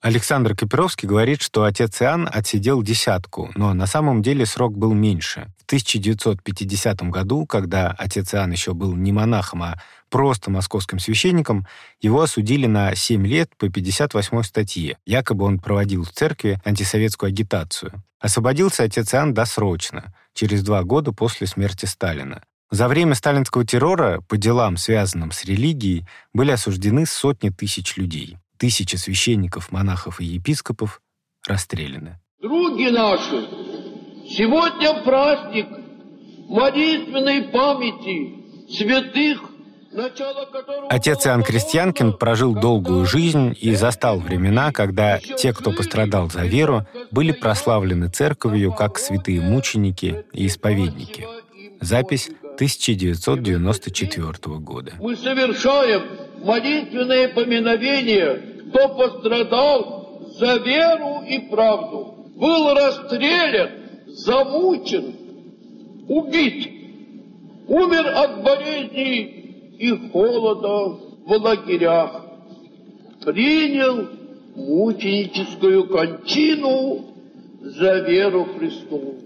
Александр 0.04 0.54
Копировский 0.54 1.08
говорит, 1.08 1.40
что 1.40 1.64
отец 1.64 2.02
Иоанн 2.02 2.28
отсидел 2.30 2.82
десятку, 2.82 3.50
но 3.54 3.73
на 3.73 3.87
самом 3.87 4.20
деле 4.20 4.44
срок 4.44 4.76
был 4.76 4.92
меньше. 4.92 5.50
В 5.56 5.64
1950 5.64 7.08
году, 7.08 7.46
когда 7.46 7.90
отец 7.96 8.34
Иоанн 8.34 8.52
еще 8.52 8.75
был 8.75 8.94
не 8.94 9.12
монахом, 9.12 9.62
а 9.62 9.80
просто 10.11 10.50
московским 10.50 10.99
священником, 10.99 11.66
его 12.02 12.20
осудили 12.20 12.66
на 12.66 12.94
7 12.94 13.26
лет 13.26 13.56
по 13.56 13.70
58 13.70 14.42
статье. 14.42 14.99
Якобы 15.06 15.46
он 15.46 15.58
проводил 15.58 16.04
в 16.04 16.11
церкви 16.11 16.61
антисоветскую 16.66 17.28
агитацию. 17.28 18.02
Освободился 18.20 18.82
отец 18.82 19.14
Иоанн 19.14 19.32
досрочно, 19.32 20.12
через 20.34 20.62
два 20.62 20.82
года 20.82 21.12
после 21.12 21.46
смерти 21.46 21.87
Сталина. 21.87 22.42
За 22.70 22.88
время 22.88 23.14
сталинского 23.14 23.64
террора 23.64 24.20
по 24.28 24.37
делам, 24.37 24.76
связанным 24.76 25.32
с 25.32 25.46
религией, 25.46 26.06
были 26.34 26.50
осуждены 26.50 27.06
сотни 27.06 27.49
тысяч 27.49 27.96
людей 27.96 28.37
тысячи 28.58 28.96
священников, 28.96 29.73
монахов 29.73 30.20
и 30.20 30.25
епископов 30.25 31.00
расстреляны. 31.46 32.20
Други 32.40 32.90
наши, 32.90 33.46
сегодня 34.28 35.02
праздник 35.02 35.66
молитвенной 36.49 37.44
памяти 37.44 38.75
святых, 38.75 39.50
Отец 40.90 41.25
Иоанн 41.26 41.44
Крестьянкин 41.44 42.14
прожил 42.14 42.52
долгую 42.52 43.06
жизнь 43.06 43.56
и 43.61 43.75
застал 43.76 44.18
времена, 44.18 44.73
когда 44.73 45.20
те, 45.20 45.52
кто 45.52 45.70
пострадал 45.70 46.28
за 46.28 46.44
веру, 46.44 46.84
были 47.12 47.30
прославлены 47.30 48.08
церковью 48.08 48.73
как 48.73 48.99
святые 48.99 49.40
мученики 49.40 50.25
и 50.32 50.49
исповедники. 50.49 51.28
Запись 51.80 52.30
1994 52.54 54.58
года. 54.58 54.92
Мы 55.00 55.16
совершаем 55.16 56.02
молитвенное 56.42 57.28
поминовение 57.28 58.54
кто 58.75 58.88
пострадал 58.88 60.20
за 60.37 60.56
веру 60.56 61.23
и 61.28 61.49
правду, 61.49 62.32
был 62.34 62.75
расстрелян, 62.75 63.70
замучен, 64.08 65.14
убит, 66.08 66.68
умер 67.68 68.06
от 68.16 68.42
болезней 68.42 69.76
и 69.78 70.11
холода 70.11 70.99
в 71.25 71.40
лагерях, 71.40 72.25
принял 73.25 74.08
мученическую 74.56 75.87
кончину 75.87 77.14
за 77.61 78.00
веру 78.00 78.44
Христову. 78.58 79.20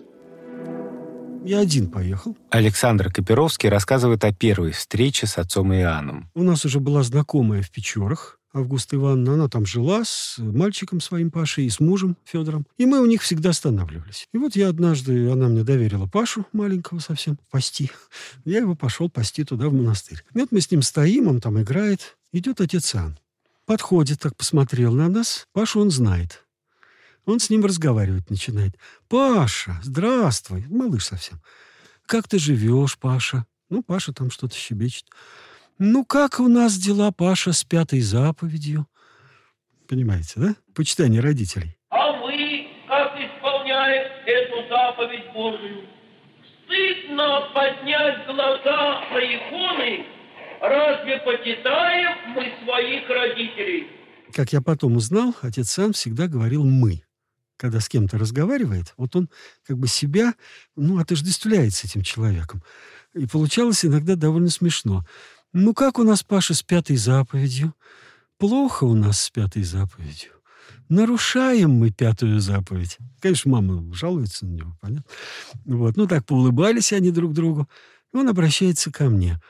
Я 1.45 1.61
один 1.61 1.91
поехал. 1.91 2.37
Александр 2.51 3.13
Копировский 3.13 3.69
рассказывает 3.69 4.25
о 4.25 4.33
первой 4.33 4.73
встрече 4.73 5.27
с 5.27 5.39
отцом 5.39 5.73
Иоанном. 5.73 6.31
У 6.35 6.43
нас 6.43 6.65
уже 6.65 6.81
была 6.81 7.03
знакомая 7.03 7.63
в 7.63 7.71
Печорах, 7.71 8.39
Августа 8.53 8.97
Ивановна, 8.97 9.35
она 9.35 9.49
там 9.49 9.67
жила 9.67 10.05
с 10.05 10.37
мальчиком 10.39 11.01
своим 11.01 11.31
Пашей 11.31 11.67
и 11.67 11.71
с 11.71 11.81
мужем 11.81 12.17
Федором. 12.25 12.67
И 12.79 12.87
мы 12.87 13.01
у 13.01 13.07
них 13.07 13.23
всегда 13.23 13.51
останавливались. 13.51 14.27
И 14.33 14.39
вот 14.39 14.57
я 14.57 14.69
однажды, 14.69 15.31
она 15.31 15.49
мне 15.49 15.65
доверила 15.65 16.07
Пашу 16.07 16.47
маленького 16.53 16.99
совсем 16.99 17.39
пасти. 17.51 17.91
Я 18.45 18.59
его 18.59 18.75
пошел 18.75 19.11
пасти 19.11 19.45
туда, 19.45 19.69
в 19.69 19.75
монастырь. 19.75 20.23
И 20.35 20.39
вот 20.39 20.51
мы 20.51 20.61
с 20.61 20.71
ним 20.71 20.83
стоим, 20.83 21.29
он 21.29 21.41
там 21.41 21.61
играет. 21.61 22.17
Идет 22.33 22.61
отец 22.61 22.95
Ан. 22.95 23.19
Подходит, 23.67 24.21
так 24.21 24.35
посмотрел 24.35 24.95
на 24.95 25.09
нас. 25.09 25.47
Пашу 25.53 25.81
он 25.81 25.91
знает. 25.91 26.45
Он 27.29 27.39
с 27.39 27.51
ним 27.51 27.65
разговаривать 27.65 28.31
начинает. 28.31 28.77
«Паша, 29.09 29.79
здравствуй!» 29.83 30.65
Малыш 30.69 31.05
совсем. 31.05 31.41
«Как 32.07 32.27
ты 32.27 32.39
живешь, 32.39 32.99
Паша?» 32.99 33.45
Ну, 33.71 33.83
Паша 33.83 34.13
там 34.13 34.31
что-то 34.31 34.57
щебечет. 34.57 35.05
Ну, 35.79 36.05
как 36.05 36.41
у 36.41 36.49
нас 36.49 36.77
дела, 36.77 37.13
Паша, 37.13 37.53
с 37.53 37.65
пятой 37.65 38.01
заповедью? 38.01 38.87
Понимаете, 39.87 40.33
да? 40.37 40.55
Почитание 40.75 41.21
родителей. 41.21 41.77
А 41.91 42.13
мы, 42.17 42.69
как 42.89 43.13
исполняем 43.15 44.07
эту 44.27 44.69
заповедь 44.71 45.33
Божию, 45.35 45.85
стыдно 46.65 47.43
поднять 47.55 48.27
глаза 48.27 49.03
на 49.13 49.19
иконы, 49.19 50.07
разве 50.63 51.19
почитаем 51.19 52.35
мы 52.35 52.53
своих 52.65 53.09
родителей? 53.09 53.87
Как 54.33 54.53
я 54.53 54.63
потом 54.63 54.97
узнал, 54.97 55.35
отец 55.43 55.71
сам 55.71 55.93
всегда 55.93 56.27
говорил 56.27 56.65
«мы». 56.65 57.03
Когда 57.59 57.81
с 57.81 57.89
кем-то 57.89 58.17
разговаривает, 58.17 58.95
вот 58.97 59.17
он 59.17 59.29
как 59.67 59.77
бы 59.77 59.89
себя, 59.89 60.35
ну, 60.77 60.99
отождествляет 60.99 61.75
с 61.75 61.85
этим 61.85 62.03
человеком. 62.03 62.63
И 63.15 63.27
получалось 63.27 63.85
иногда 63.85 64.15
довольно 64.15 64.49
смешно. 64.49 65.05
Ну 65.53 65.75
как 65.75 65.99
у 65.99 66.05
нас, 66.05 66.23
Паша, 66.23 66.55
с 66.55 66.63
пятой 66.63 66.97
заповедью? 66.97 67.75
Плохо 68.39 68.85
у 68.85 68.95
нас 68.95 69.21
с 69.21 69.31
пятой 69.31 69.65
заповедью. 69.65 70.31
Нарушаем 70.89 71.73
мы 71.73 71.91
пятую 71.91 72.41
заповедь. 72.41 72.97
Конечно, 73.21 73.51
мама 73.51 73.93
жалуется 73.93 74.47
на 74.47 74.53
него, 74.53 74.79
понятно? 74.81 75.11
Вот. 75.65 75.97
Ну 75.97 76.07
так 76.07 76.25
поулыбались 76.25 76.93
они 76.93 77.11
друг 77.11 77.33
другу. 77.33 77.69
И 78.15 78.17
он 78.17 78.29
обращается 78.29 78.93
ко 78.93 79.11
мне. 79.11 79.41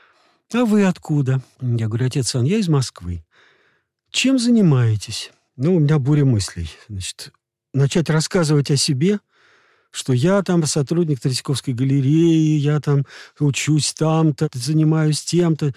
А 0.51 0.65
вы 0.65 0.83
откуда? 0.83 1.43
Я 1.61 1.87
говорю, 1.87 2.07
отец 2.07 2.29
Сан, 2.29 2.43
я 2.43 2.57
из 2.57 2.67
Москвы. 2.67 3.23
Чем 4.09 4.39
занимаетесь? 4.39 5.31
Ну, 5.55 5.75
у 5.75 5.79
меня 5.79 5.99
буря 5.99 6.25
мыслей. 6.25 6.71
Значит, 6.87 7.31
начать 7.73 8.09
рассказывать 8.09 8.71
о 8.71 8.77
себе, 8.77 9.19
что 9.91 10.13
я 10.13 10.41
там 10.43 10.65
сотрудник 10.65 11.19
Третьяковской 11.19 11.73
галереи, 11.73 12.57
я 12.57 12.79
там 12.79 13.05
учусь 13.39 13.93
там-то, 13.93 14.49
занимаюсь 14.53 15.23
тем-то. 15.23 15.73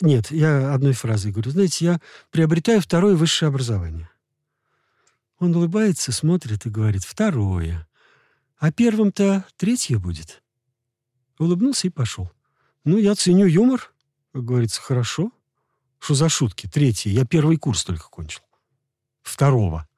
Нет, 0.00 0.30
я 0.30 0.72
одной 0.72 0.92
фразой 0.92 1.32
говорю. 1.32 1.50
Знаете, 1.50 1.84
я 1.84 2.00
приобретаю 2.30 2.80
второе 2.80 3.16
высшее 3.16 3.48
образование. 3.48 4.08
Он 5.38 5.54
улыбается, 5.54 6.12
смотрит 6.12 6.66
и 6.66 6.70
говорит, 6.70 7.04
второе. 7.04 7.86
А 8.58 8.72
первым-то 8.72 9.44
третье 9.56 9.98
будет. 9.98 10.42
Улыбнулся 11.38 11.86
и 11.86 11.90
пошел. 11.90 12.30
Ну, 12.84 12.98
я 12.98 13.14
ценю 13.14 13.46
юмор. 13.46 13.92
Как 14.32 14.44
говорится, 14.44 14.80
хорошо. 14.80 15.30
Что 15.98 16.14
за 16.14 16.28
шутки? 16.28 16.68
Третье. 16.68 17.10
Я 17.10 17.24
первый 17.24 17.56
курс 17.56 17.84
только 17.84 18.08
кончил. 18.08 18.42
Второго. 19.22 19.88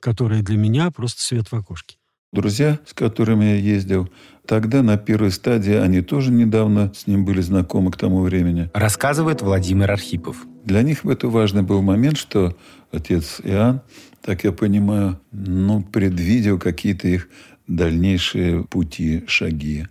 Которое 0.00 0.42
для 0.42 0.56
меня 0.56 0.90
просто 0.90 1.22
свет 1.22 1.48
в 1.48 1.54
окошке. 1.54 1.96
Друзья, 2.32 2.78
с 2.86 2.94
которыми 2.94 3.44
я 3.44 3.54
ездил, 3.56 4.08
тогда 4.46 4.82
на 4.82 4.96
первой 4.96 5.32
стадии 5.32 5.74
они 5.74 6.00
тоже 6.00 6.30
недавно 6.30 6.92
с 6.94 7.08
ним 7.08 7.24
были 7.24 7.40
знакомы 7.40 7.90
к 7.90 7.96
тому 7.96 8.22
времени. 8.22 8.70
Рассказывает 8.72 9.42
Владимир 9.42 9.90
Архипов. 9.90 10.46
Для 10.64 10.82
них 10.82 11.04
это 11.04 11.26
важный 11.26 11.62
был 11.62 11.82
момент, 11.82 12.16
что 12.16 12.56
отец 12.92 13.40
Иоанн, 13.42 13.82
так 14.22 14.44
я 14.44 14.52
понимаю, 14.52 15.20
ну, 15.32 15.82
предвидел 15.82 16.60
какие-то 16.60 17.08
их 17.08 17.28
дальнейшие 17.66 18.62
пути, 18.62 19.24
шаги. 19.26 19.86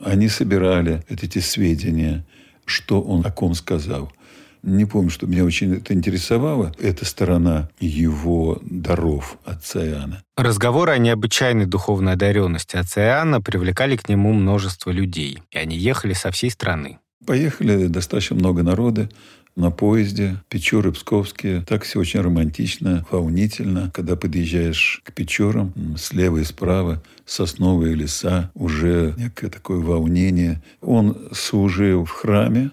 Они 0.00 0.28
собирали 0.28 1.04
эти 1.10 1.38
сведения, 1.40 2.24
что 2.64 3.02
он 3.02 3.26
о 3.26 3.30
ком 3.30 3.54
сказал– 3.54 4.10
не 4.64 4.86
помню, 4.86 5.10
что 5.10 5.26
меня 5.26 5.44
очень 5.44 5.74
это 5.74 5.92
интересовало. 5.94 6.72
Эта 6.78 7.04
сторона 7.04 7.68
его 7.80 8.58
даров 8.62 9.38
отца 9.44 9.84
Иоанна. 9.86 10.22
Разговоры 10.36 10.92
о 10.92 10.98
необычайной 10.98 11.66
духовной 11.66 12.14
одаренности 12.14 12.76
отца 12.76 13.02
Иоанна 13.02 13.40
привлекали 13.40 13.96
к 13.96 14.08
нему 14.08 14.32
множество 14.32 14.90
людей, 14.90 15.38
и 15.50 15.58
они 15.58 15.76
ехали 15.76 16.14
со 16.14 16.30
всей 16.30 16.50
страны. 16.50 16.98
Поехали 17.26 17.86
достаточно 17.86 18.36
много 18.36 18.62
народа 18.62 19.08
на 19.56 19.70
поезде, 19.70 20.36
Печоры 20.48 20.92
Псковские. 20.92 21.62
Так 21.62 21.84
все 21.84 22.00
очень 22.00 22.20
романтично, 22.20 23.06
волнительно. 23.10 23.90
Когда 23.94 24.16
подъезжаешь 24.16 25.00
к 25.04 25.12
Печорам, 25.12 25.72
слева 25.96 26.38
и 26.38 26.44
справа 26.44 27.02
сосновые 27.24 27.94
леса, 27.94 28.50
уже 28.54 29.14
некое 29.16 29.48
такое 29.48 29.78
волнение. 29.78 30.62
Он 30.80 31.16
служил 31.32 32.04
в 32.04 32.10
храме, 32.10 32.70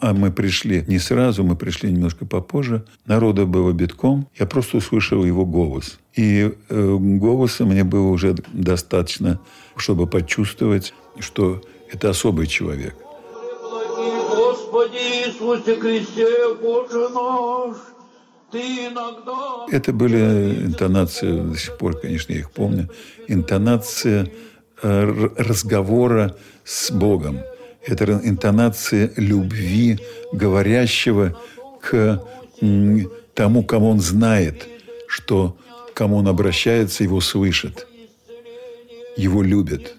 а 0.00 0.14
мы 0.14 0.32
пришли 0.32 0.84
не 0.88 0.98
сразу, 0.98 1.44
мы 1.44 1.56
пришли 1.56 1.92
немножко 1.92 2.24
попозже. 2.24 2.84
Народа 3.06 3.44
было 3.44 3.72
битком. 3.72 4.26
Я 4.38 4.46
просто 4.46 4.78
услышал 4.78 5.24
его 5.24 5.44
голос. 5.44 5.98
И 6.16 6.52
э, 6.68 6.96
голоса 6.98 7.64
мне 7.64 7.84
было 7.84 8.08
уже 8.08 8.34
достаточно, 8.52 9.38
чтобы 9.76 10.06
почувствовать, 10.06 10.94
что 11.18 11.62
это 11.92 12.10
особый 12.10 12.46
человек. 12.46 12.96
Господи 14.36 14.96
Иисусе 14.96 15.76
Христе, 15.76 16.54
Боже 16.62 17.08
наш, 17.10 17.76
ты 18.50 18.58
иногда... 18.58 19.66
Это 19.70 19.92
были 19.92 20.66
интонации, 20.66 21.40
до 21.40 21.56
сих 21.56 21.76
пор, 21.76 21.98
конечно, 22.00 22.32
я 22.32 22.40
их 22.40 22.50
помню, 22.50 22.88
интонация 23.28 24.30
э, 24.82 25.28
разговора 25.36 26.36
с 26.64 26.90
Богом– 26.90 27.40
это 27.84 28.20
интонация 28.24 29.12
любви 29.16 29.98
говорящего 30.32 31.40
к 31.80 32.22
тому, 33.34 33.64
кому 33.64 33.90
он 33.90 34.00
знает, 34.00 34.68
что 35.06 35.56
кому 35.94 36.16
он 36.16 36.28
обращается, 36.28 37.02
его 37.02 37.20
слышат, 37.20 37.86
его 39.16 39.42
любят. 39.42 39.94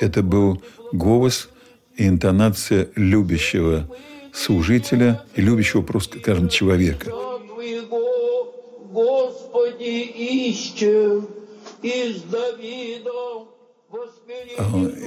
Это 0.00 0.22
был 0.22 0.62
голос 0.92 1.48
и 1.96 2.06
интонация 2.06 2.88
любящего 2.94 3.88
служителя 4.32 5.22
и 5.36 5.40
любящего 5.42 5.82
просто, 5.82 6.18
скажем, 6.18 6.48
человека. 6.48 7.10
Господи, 8.90 10.02
ищем 10.50 11.28
из 11.82 12.22
Давида 12.22 13.31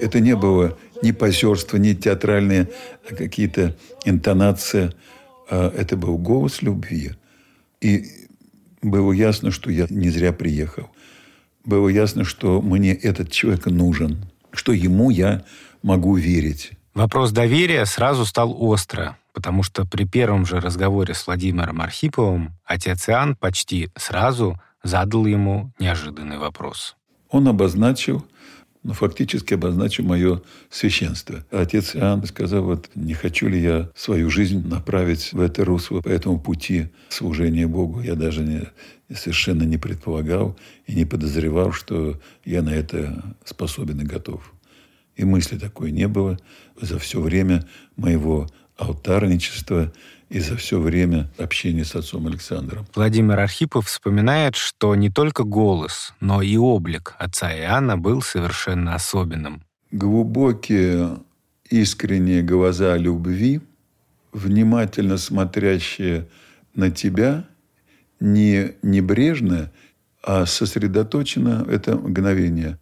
это 0.01 0.19
не 0.19 0.35
было 0.35 0.77
ни 1.01 1.11
позерство, 1.11 1.77
ни 1.77 1.93
театральные 1.93 2.69
какие-то 3.07 3.75
интонации. 4.05 4.91
А 5.49 5.71
это 5.75 5.95
был 5.97 6.17
голос 6.17 6.61
любви. 6.61 7.11
И 7.81 8.05
было 8.81 9.11
ясно, 9.11 9.51
что 9.51 9.69
я 9.71 9.87
не 9.89 10.09
зря 10.09 10.33
приехал. 10.33 10.89
Было 11.63 11.89
ясно, 11.89 12.23
что 12.23 12.61
мне 12.61 12.93
этот 12.93 13.31
человек 13.31 13.65
нужен, 13.65 14.25
что 14.51 14.71
ему 14.71 15.09
я 15.09 15.43
могу 15.81 16.15
верить. 16.15 16.71
Вопрос 16.93 17.31
доверия 17.31 17.85
сразу 17.85 18.25
стал 18.25 18.55
остро, 18.57 19.17
потому 19.33 19.63
что 19.63 19.85
при 19.85 20.05
первом 20.05 20.45
же 20.45 20.59
разговоре 20.59 21.13
с 21.13 21.27
Владимиром 21.27 21.81
Архиповым 21.81 22.53
отец 22.63 23.09
Иоанн 23.09 23.35
почти 23.35 23.89
сразу 23.97 24.59
задал 24.83 25.25
ему 25.25 25.71
неожиданный 25.79 26.37
вопрос. 26.37 26.95
Он 27.29 27.47
обозначил 27.47 28.23
но 28.85 28.93
фактически 28.93 29.55
обозначу 29.55 30.03
мое 30.03 30.43
священство. 30.69 31.43
Отец 31.49 31.95
Иоанн 31.95 32.23
сказал, 32.25 32.65
вот 32.65 32.91
не 32.93 33.15
хочу 33.15 33.47
ли 33.47 33.59
я 33.59 33.89
свою 33.95 34.29
жизнь 34.29 34.65
направить 34.67 35.33
в 35.33 35.41
это 35.41 35.65
русло, 35.65 36.01
по 36.01 36.09
этому 36.09 36.39
пути 36.39 36.89
служения 37.09 37.65
Богу. 37.65 38.01
Я 38.01 38.13
даже 38.13 38.43
не, 38.43 38.61
совершенно 39.11 39.63
не 39.63 39.79
предполагал 39.79 40.55
и 40.85 40.93
не 40.93 41.03
подозревал, 41.03 41.71
что 41.71 42.21
я 42.45 42.61
на 42.61 42.69
это 42.69 43.35
способен 43.43 44.01
и 44.01 44.05
готов. 44.05 44.53
И 45.15 45.25
мысли 45.25 45.57
такой 45.57 45.89
не 45.91 46.07
было 46.07 46.37
за 46.79 46.99
все 46.99 47.19
время 47.19 47.65
моего 47.95 48.47
алтарничества 48.77 49.91
и 50.29 50.39
за 50.39 50.55
все 50.57 50.79
время 50.79 51.29
общения 51.37 51.85
с 51.85 51.95
отцом 51.95 52.27
Александром. 52.27 52.85
Владимир 52.95 53.39
Архипов 53.39 53.87
вспоминает, 53.87 54.55
что 54.55 54.95
не 54.95 55.09
только 55.09 55.43
голос, 55.43 56.13
но 56.19 56.41
и 56.41 56.57
облик 56.57 57.15
отца 57.19 57.55
Иоанна 57.55 57.97
был 57.97 58.21
совершенно 58.21 58.95
особенным. 58.95 59.63
Глубокие, 59.91 61.17
искренние 61.69 62.41
глаза 62.41 62.97
любви, 62.97 63.61
внимательно 64.31 65.17
смотрящие 65.17 66.27
на 66.73 66.91
тебя, 66.91 67.45
не 68.19 68.73
небрежно, 68.81 69.71
а 70.23 70.45
сосредоточено 70.45 71.65
это 71.69 71.95
мгновение. 71.95 72.79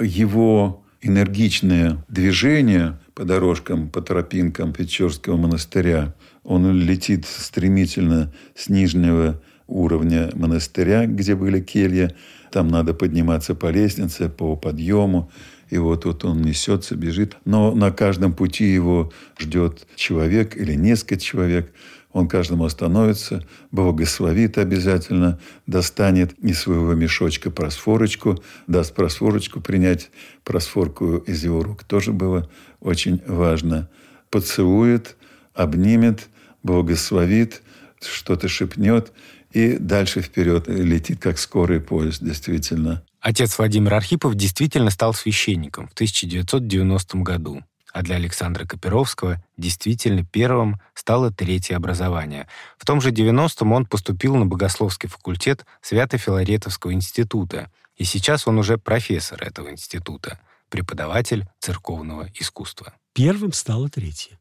Его 0.00 0.84
энергичное 1.00 2.04
движение 2.08 2.98
по 3.14 3.24
дорожкам, 3.24 3.88
по 3.88 4.02
тропинкам 4.02 4.72
Печорского 4.72 5.36
монастыря 5.36 6.14
Он 6.44 6.78
летит 6.78 7.24
стремительно 7.26 8.32
с 8.54 8.68
нижнего 8.68 9.40
уровня 9.66 10.30
монастыря, 10.34 11.06
где 11.06 11.34
были 11.34 11.60
келья. 11.60 12.14
Там 12.52 12.68
надо 12.68 12.94
подниматься 12.94 13.54
по 13.54 13.70
лестнице, 13.70 14.28
по 14.28 14.54
подъему. 14.54 15.30
И 15.70 15.78
вот, 15.78 16.04
вот 16.04 16.24
он 16.24 16.42
несется, 16.42 16.94
бежит. 16.94 17.36
Но 17.44 17.74
на 17.74 17.90
каждом 17.90 18.34
пути 18.34 18.64
его 18.64 19.10
ждет 19.38 19.86
человек 19.96 20.56
или 20.56 20.74
несколько 20.74 21.16
человек. 21.16 21.72
Он 22.12 22.28
каждому 22.28 22.64
остановится, 22.64 23.44
благословит 23.72 24.56
обязательно, 24.56 25.40
достанет 25.66 26.32
из 26.34 26.60
своего 26.60 26.94
мешочка 26.94 27.50
просфорочку, 27.50 28.40
даст 28.68 28.94
просфорочку, 28.94 29.60
принять 29.60 30.10
просфорку 30.44 31.16
из 31.16 31.42
его 31.42 31.64
рук 31.64 31.82
тоже 31.82 32.12
было 32.12 32.48
очень 32.80 33.20
важно. 33.26 33.88
Поцелует, 34.30 35.16
обнимет, 35.54 36.28
благословит, 36.64 37.62
что-то 38.00 38.48
шепнет 38.48 39.12
и 39.52 39.76
дальше 39.78 40.20
вперед 40.20 40.66
летит, 40.66 41.20
как 41.20 41.38
скорый 41.38 41.80
поезд, 41.80 42.22
действительно. 42.22 43.04
Отец 43.20 43.56
Владимир 43.56 43.94
Архипов 43.94 44.34
действительно 44.34 44.90
стал 44.90 45.14
священником 45.14 45.88
в 45.88 45.92
1990 45.92 47.18
году, 47.18 47.62
а 47.92 48.02
для 48.02 48.16
Александра 48.16 48.66
Копировского 48.66 49.42
действительно 49.56 50.24
первым 50.24 50.80
стало 50.94 51.30
третье 51.30 51.76
образование. 51.76 52.48
В 52.76 52.84
том 52.84 53.00
же 53.00 53.12
90-м 53.12 53.72
он 53.72 53.86
поступил 53.86 54.34
на 54.34 54.44
богословский 54.44 55.08
факультет 55.08 55.64
Свято-Филаретовского 55.80 56.92
института, 56.92 57.70
и 57.96 58.04
сейчас 58.04 58.48
он 58.48 58.58
уже 58.58 58.76
профессор 58.76 59.42
этого 59.42 59.70
института, 59.70 60.40
преподаватель 60.68 61.46
церковного 61.60 62.28
искусства. 62.34 62.94
Первым 63.14 63.52
стало 63.52 63.88
третье. 63.88 64.38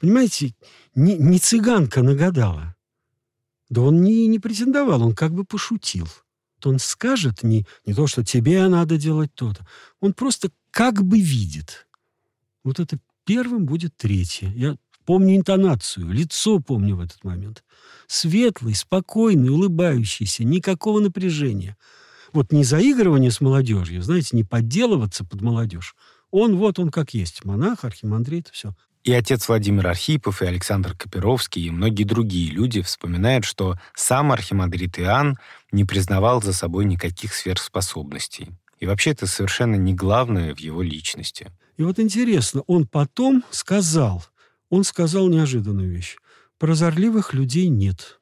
Понимаете, 0.00 0.54
не, 0.94 1.16
не 1.16 1.38
цыганка 1.38 2.02
нагадала, 2.02 2.76
да 3.68 3.82
он 3.82 4.02
не, 4.02 4.26
не 4.26 4.38
претендовал, 4.38 5.02
он 5.02 5.14
как 5.14 5.32
бы 5.32 5.44
пошутил. 5.44 6.08
То 6.60 6.70
он 6.70 6.78
скажет 6.78 7.42
не, 7.42 7.66
не 7.86 7.94
то, 7.94 8.06
что 8.06 8.24
тебе 8.24 8.66
надо 8.68 8.96
делать 8.96 9.32
то-то. 9.34 9.66
Он 10.00 10.12
просто 10.12 10.50
как 10.70 11.02
бы 11.04 11.20
видит. 11.20 11.86
Вот 12.64 12.80
это 12.80 12.98
первым 13.24 13.66
будет 13.66 13.96
третье. 13.96 14.52
Я 14.56 14.76
помню 15.04 15.36
интонацию, 15.36 16.10
лицо 16.10 16.60
помню 16.60 16.96
в 16.96 17.00
этот 17.00 17.22
момент. 17.24 17.62
Светлый, 18.06 18.74
спокойный, 18.74 19.50
улыбающийся, 19.50 20.44
никакого 20.44 21.00
напряжения. 21.00 21.76
Вот 22.32 22.52
не 22.52 22.64
заигрывание 22.64 23.30
с 23.30 23.40
молодежью, 23.40 24.02
знаете, 24.02 24.36
не 24.36 24.44
подделываться 24.44 25.24
под 25.24 25.40
молодежь. 25.40 25.94
Он 26.30 26.56
вот 26.56 26.78
он 26.78 26.90
как 26.90 27.14
есть, 27.14 27.44
монах, 27.44 27.84
архимандрит, 27.84 28.48
все. 28.48 28.74
И 29.04 29.12
отец 29.12 29.48
Владимир 29.48 29.86
Архипов, 29.86 30.42
и 30.42 30.46
Александр 30.46 30.94
Копировский, 30.94 31.66
и 31.66 31.70
многие 31.70 32.04
другие 32.04 32.50
люди 32.50 32.82
вспоминают, 32.82 33.44
что 33.44 33.76
сам 33.94 34.32
архимандрит 34.32 34.98
Иоанн 34.98 35.38
не 35.72 35.84
признавал 35.84 36.42
за 36.42 36.52
собой 36.52 36.84
никаких 36.84 37.34
сверхспособностей. 37.34 38.50
И 38.80 38.86
вообще 38.86 39.10
это 39.10 39.26
совершенно 39.26 39.76
не 39.76 39.94
главное 39.94 40.54
в 40.54 40.60
его 40.60 40.82
личности. 40.82 41.50
И 41.76 41.82
вот 41.82 41.98
интересно, 41.98 42.62
он 42.66 42.86
потом 42.86 43.44
сказал, 43.50 44.24
он 44.68 44.84
сказал 44.84 45.28
неожиданную 45.28 45.90
вещь. 45.90 46.16
Прозорливых 46.58 47.34
людей 47.34 47.68
нет. 47.68 48.20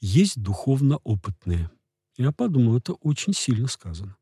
Есть 0.00 0.40
духовно 0.40 0.98
опытные. 1.02 1.70
Я 2.16 2.30
подумал, 2.30 2.76
это 2.76 2.92
очень 2.94 3.34
сильно 3.34 3.66
сказано. 3.66 4.16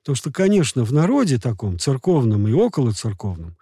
Потому 0.00 0.16
что, 0.16 0.32
конечно, 0.32 0.84
в 0.84 0.92
народе 0.92 1.38
таком, 1.38 1.78
церковном 1.78 2.48
и 2.48 2.52
около 2.52 2.92
церковном, 2.92 3.56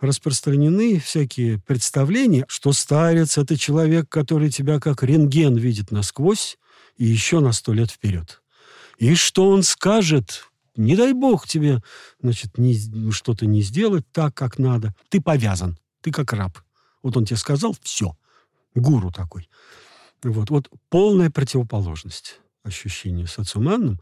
распространены 0.00 0.98
всякие 0.98 1.58
представления, 1.58 2.44
что 2.48 2.72
старец– 2.72 3.38
это 3.38 3.56
человек, 3.56 4.08
который 4.08 4.50
тебя 4.50 4.80
как 4.80 5.02
рентген 5.02 5.56
видит 5.56 5.90
насквозь 5.90 6.58
и 6.96 7.04
еще 7.04 7.40
на 7.40 7.52
сто 7.52 7.72
лет 7.72 7.90
вперед. 7.90 8.42
И 8.98 9.14
что 9.14 9.48
он 9.50 9.62
скажет, 9.62 10.44
не 10.76 10.96
дай 10.96 11.12
бог 11.12 11.46
тебе, 11.46 11.82
значит, 12.20 12.58
не, 12.58 13.10
что-то 13.10 13.46
не 13.46 13.62
сделать 13.62 14.04
так, 14.12 14.34
как 14.34 14.58
надо. 14.58 14.94
Ты 15.08 15.20
повязан, 15.20 15.78
ты 16.00 16.10
как 16.12 16.32
раб. 16.32 16.58
Вот 17.02 17.16
он 17.16 17.24
тебе 17.24 17.36
сказал, 17.36 17.76
все. 17.82 18.16
Гуру 18.74 19.10
такой. 19.10 19.48
Вот, 20.22 20.50
вот 20.50 20.68
полная 20.88 21.30
противоположность 21.30 22.40
ощущению 22.64 23.28
с 23.28 23.38
отцом 23.38 23.68
Анном, 23.68 24.00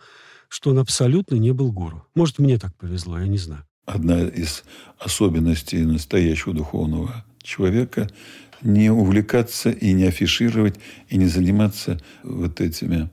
что 0.48 0.70
он 0.70 0.78
абсолютно 0.78 1.36
не 1.36 1.52
был 1.52 1.72
гуру. 1.72 2.06
Может, 2.14 2.38
мне 2.38 2.58
так 2.58 2.74
повезло, 2.76 3.18
я 3.18 3.26
не 3.26 3.38
знаю 3.38 3.66
одна 3.86 4.22
из 4.22 4.64
особенностей 4.98 5.78
настоящего 5.84 6.52
духовного 6.52 7.24
человека– 7.42 8.08
не 8.62 8.90
увлекаться 8.90 9.70
и 9.70 9.92
не 9.92 10.04
афишировать, 10.04 10.76
и 11.08 11.16
не 11.16 11.26
заниматься 11.26 12.00
вот 12.22 12.60
этими 12.60 13.10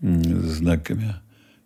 знаками, 0.00 1.16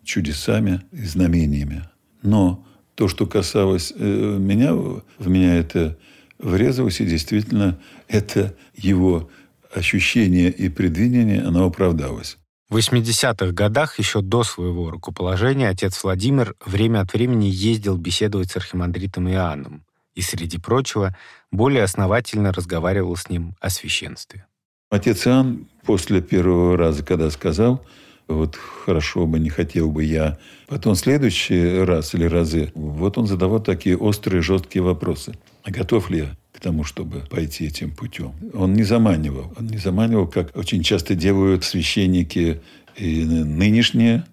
чудесами 0.05 0.83
и 0.93 1.05
знамениями. 1.05 1.83
Но 2.23 2.67
то, 2.95 3.09
что 3.09 3.27
касалось 3.27 3.93
э, 3.97 4.37
меня, 4.39 4.75
в 4.75 5.29
меня 5.29 5.57
это 5.57 5.99
врезалось, 6.39 7.01
и 7.01 7.07
действительно 7.07 7.79
это 8.09 8.55
его 8.77 9.31
ощущение 9.75 10.51
и 10.51 10.69
предвидение, 10.69 11.43
оно 11.43 11.65
оправдалось. 11.65 12.37
В 12.71 12.77
80-х 12.77 13.51
годах, 13.51 13.99
еще 13.99 14.21
до 14.21 14.45
своего 14.45 14.91
рукоположения, 14.91 15.69
отец 15.69 16.05
Владимир 16.05 16.55
время 16.65 17.01
от 17.01 17.13
времени 17.13 17.47
ездил 17.47 17.97
беседовать 17.97 18.53
с 18.53 18.57
архимандритом 18.57 19.29
Иоанном 19.29 19.83
и, 20.15 20.21
среди 20.21 20.59
прочего, 20.59 21.17
более 21.51 21.83
основательно 21.83 22.53
разговаривал 22.53 23.17
с 23.17 23.29
ним 23.29 23.57
о 23.61 23.71
священстве. 23.71 24.47
Отец 24.89 25.27
Иоанн 25.27 25.67
после 25.85 26.23
первого 26.23 26.77
раза, 26.77 27.05
когда 27.05 27.29
сказал, 27.31 27.85
вот 28.29 28.55
хорошо 28.55 29.27
бы, 29.27 29.41
не 29.41 29.51
хотел 29.51 29.91
бы 29.91 30.05
я. 30.05 30.39
Потом 30.69 30.95
следующий 30.95 31.81
раз 31.81 32.15
или 32.15 32.25
разы, 32.25 32.71
вот 32.77 33.19
он 33.19 33.27
задавал 33.27 33.59
такие 33.59 33.97
острые, 33.97 34.43
жесткие 34.43 34.85
вопросы. 34.85 35.37
А 35.65 35.73
готов 35.73 36.09
ли 36.09 36.19
я 36.21 36.37
тому, 36.61 36.85
чтобы 36.85 37.21
пойти 37.31 37.67
этим 37.67 37.91
путем? 37.91 38.33
Он 38.55 38.75
не 38.75 38.83
заманивал. 38.83 39.53
Он 39.59 39.67
не 39.67 39.79
заманивал, 39.79 40.27
как 40.27 40.57
очень 40.57 40.83
часто 40.83 41.15
делают 41.15 41.65
священники 41.65 42.61
и 42.97 43.25
нынешние, 43.25 44.25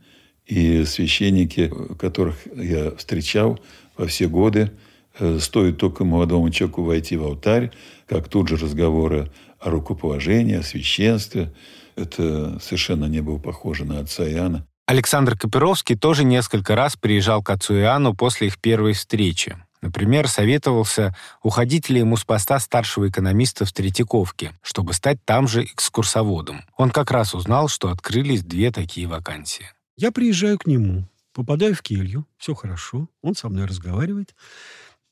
и 0.45 0.85
священники, 0.85 1.71
которых 1.97 2.35
я 2.55 2.91
встречал 2.91 3.59
во 3.97 4.07
все 4.07 4.27
годы. 4.27 4.71
Э, 5.19 5.39
стоит 5.39 5.77
только 5.77 6.03
молодому 6.05 6.49
человеку 6.51 6.83
войти 6.83 7.17
в 7.17 7.23
алтарь, 7.23 7.71
как 8.07 8.27
тут 8.27 8.49
же 8.49 8.57
разговоры 8.57 9.31
о 9.59 9.69
рукоположении, 9.69 10.55
о 10.55 10.63
священстве. 10.63 11.53
Это 11.95 12.59
совершенно 12.59 13.05
не 13.05 13.21
было 13.21 13.39
похоже 13.39 13.85
на 13.85 13.99
отца 13.99 14.29
Иоанна. 14.29 14.65
Александр 14.85 15.37
Копировский 15.37 15.97
тоже 15.97 16.23
несколько 16.23 16.75
раз 16.75 16.95
приезжал 16.95 17.43
к 17.43 17.49
отцу 17.49 17.75
Иоанну 17.75 18.13
после 18.13 18.47
их 18.47 18.59
первой 18.59 18.93
встречи. 18.93 19.57
Например, 19.81 20.27
советовался, 20.27 21.15
уходить 21.43 21.89
ли 21.89 21.99
ему 21.99 22.17
с 22.17 22.23
поста 22.23 22.59
старшего 22.59 23.09
экономиста 23.09 23.65
в 23.65 23.71
Третьяковке, 23.71 24.53
чтобы 24.61 24.93
стать 24.93 25.23
там 25.23 25.47
же 25.47 25.63
экскурсоводом. 25.65 26.63
Он 26.77 26.89
как 26.89 27.11
раз 27.11 27.35
узнал, 27.35 27.67
что 27.67 27.89
открылись 27.89 28.43
две 28.43 28.71
такие 28.71 29.07
вакансии. 29.07 29.69
Я 29.95 30.11
приезжаю 30.11 30.57
к 30.57 30.65
нему, 30.65 31.07
попадаю 31.33 31.75
в 31.75 31.81
келью, 31.81 32.25
все 32.37 32.55
хорошо, 32.55 33.07
он 33.21 33.35
со 33.35 33.49
мной 33.49 33.65
разговаривает. 33.65 34.35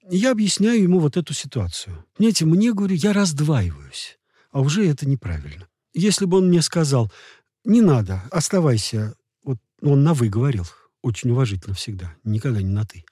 Я 0.10 0.32
объясняю 0.32 0.82
ему 0.82 1.00
вот 1.00 1.18
эту 1.18 1.34
ситуацию. 1.34 2.06
Знаете, 2.18 2.46
мне, 2.46 2.74
говорю, 2.74 2.96
я 2.96 3.14
раздваиваюсь, 3.14 4.18
а 4.52 4.62
уже 4.62 4.88
это 4.88 5.08
неправильно. 5.08 5.68
Если 5.94 6.26
бы 6.26 6.38
он 6.38 6.50
мне 6.50 6.62
сказал, 6.62 7.12
не 7.64 7.82
надо, 7.82 8.22
оставайся, 8.32 9.16
вот 9.44 9.58
он 9.82 10.04
на 10.04 10.14
«вы» 10.14 10.30
говорил, 10.30 10.66
очень 11.02 11.32
уважительно 11.32 11.76
всегда, 11.76 12.16
никогда 12.24 12.62
не 12.62 12.72
на 12.72 12.86
«ты». 12.86 13.05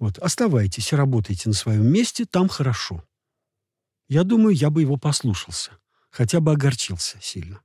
Вот, 0.00 0.18
оставайтесь, 0.18 0.94
работайте 0.94 1.50
на 1.50 1.54
своем 1.54 1.86
месте, 1.86 2.24
там 2.24 2.48
хорошо. 2.48 3.04
Я 4.08 4.24
думаю, 4.24 4.56
я 4.56 4.70
бы 4.70 4.80
его 4.80 4.96
послушался, 4.96 5.72
хотя 6.10 6.40
бы 6.40 6.52
огорчился 6.52 7.18
сильно. 7.20 7.60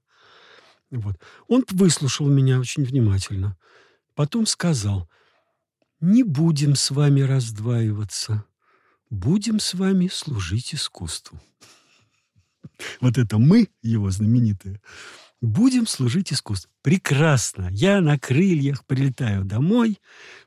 Вот. 0.92 1.16
Он 1.48 1.64
выслушал 1.72 2.28
меня 2.28 2.60
очень 2.60 2.84
внимательно. 2.84 3.58
Потом 4.16 4.46
сказал, 4.46 5.10
не 6.02 6.24
будем 6.24 6.76
с 6.76 6.92
вами 6.92 7.22
раздваиваться, 7.22 8.44
будем 9.10 9.60
с 9.60 9.74
вами 9.74 10.08
служить 10.08 10.76
искусству. 10.76 11.42
Вот 13.00 13.18
это 13.18 13.38
мы, 13.38 13.70
его 13.82 14.12
знаменитое, 14.12 14.82
Будем 15.46 15.86
служить 15.86 16.34
искусству. 16.34 16.72
Прекрасно. 16.82 17.70
Я 17.72 18.02
на 18.02 18.18
крыльях 18.18 18.84
прилетаю 18.84 19.46
домой, 19.46 20.00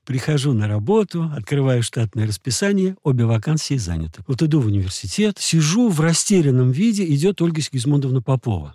прихожу 0.04 0.54
на 0.54 0.66
работу, 0.66 1.30
открываю 1.36 1.84
штатное 1.84 2.26
расписание, 2.26 2.96
обе 3.04 3.24
вакансии 3.24 3.76
заняты. 3.76 4.24
Вот 4.26 4.42
иду 4.42 4.60
в 4.60 4.66
университет, 4.66 5.38
сижу 5.38 5.88
в 5.88 6.00
растерянном 6.00 6.72
виде, 6.72 7.04
идет 7.14 7.40
Ольга 7.40 7.62
Сигизмундовна 7.62 8.22
Попова, 8.22 8.74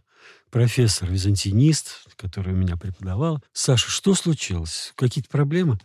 профессор, 0.49 1.11
византинист, 1.11 2.07
который 2.15 2.53
у 2.53 2.57
меня 2.57 2.77
преподавал. 2.77 3.43
Саша, 3.51 3.91
что 3.91 4.15
случилось? 4.15 4.93
Какие-то 4.95 5.29
проблемы? 5.29 5.77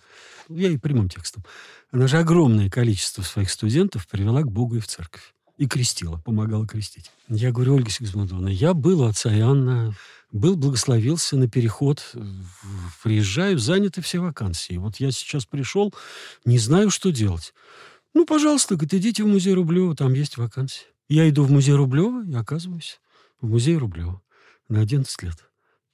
Я 0.48 0.70
и 0.70 0.76
прямым 0.76 1.08
текстом. 1.08 1.42
Она 1.90 2.06
же 2.06 2.16
огромное 2.16 2.70
количество 2.70 3.22
своих 3.22 3.50
студентов 3.50 4.06
привела 4.06 4.42
к 4.42 4.52
Богу 4.52 4.76
и 4.76 4.80
в 4.80 4.86
церковь. 4.86 5.34
И 5.58 5.66
крестила, 5.66 6.16
помогала 6.24 6.66
крестить. 6.66 7.10
Я 7.28 7.52
говорю, 7.52 7.74
Ольга 7.74 7.90
Сигизмундовна, 7.90 8.48
я 8.48 8.74
был 8.74 9.02
у 9.02 9.06
отца 9.06 9.36
Иоанна, 9.36 9.94
был, 10.30 10.56
благословился 10.56 11.36
на 11.36 11.48
переход, 11.48 12.14
приезжаю, 13.02 13.58
заняты 13.58 14.00
все 14.00 14.20
вакансии. 14.20 14.76
Вот 14.76 14.96
я 14.96 15.10
сейчас 15.10 15.44
пришел, 15.46 15.92
не 16.44 16.58
знаю, 16.58 16.90
что 16.90 17.10
делать. 17.10 17.52
Ну, 18.14 18.24
пожалуйста, 18.24 18.76
говорит, 18.76 18.94
идите 18.94 19.24
в 19.24 19.26
музей 19.26 19.54
Рублева, 19.54 19.94
там 19.94 20.14
есть 20.14 20.36
вакансии. 20.36 20.86
Я 21.08 21.28
иду 21.28 21.44
в 21.44 21.50
музей 21.50 21.74
Рублева 21.74 22.24
и 22.24 22.34
оказываюсь 22.34 23.00
в 23.40 23.48
музее 23.48 23.78
Рублева 23.78 24.20
на 24.68 24.80
11 24.80 25.22
лет. 25.22 25.36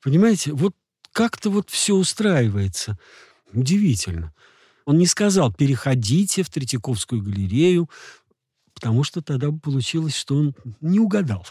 Понимаете, 0.02 0.52
вот 0.52 0.74
как-то 1.12 1.48
вот 1.48 1.70
все 1.70 1.94
устраивается. 1.94 2.98
Удивительно. 3.52 4.34
Он 4.84 4.98
не 4.98 5.06
сказал, 5.06 5.52
переходите 5.52 6.42
в 6.42 6.50
Третьяковскую 6.50 7.22
галерею, 7.22 7.88
потому 8.84 9.02
что 9.02 9.22
тогда 9.22 9.50
получилось, 9.50 10.14
что 10.14 10.36
он 10.36 10.54
не 10.82 11.00
угадал. 11.00 11.46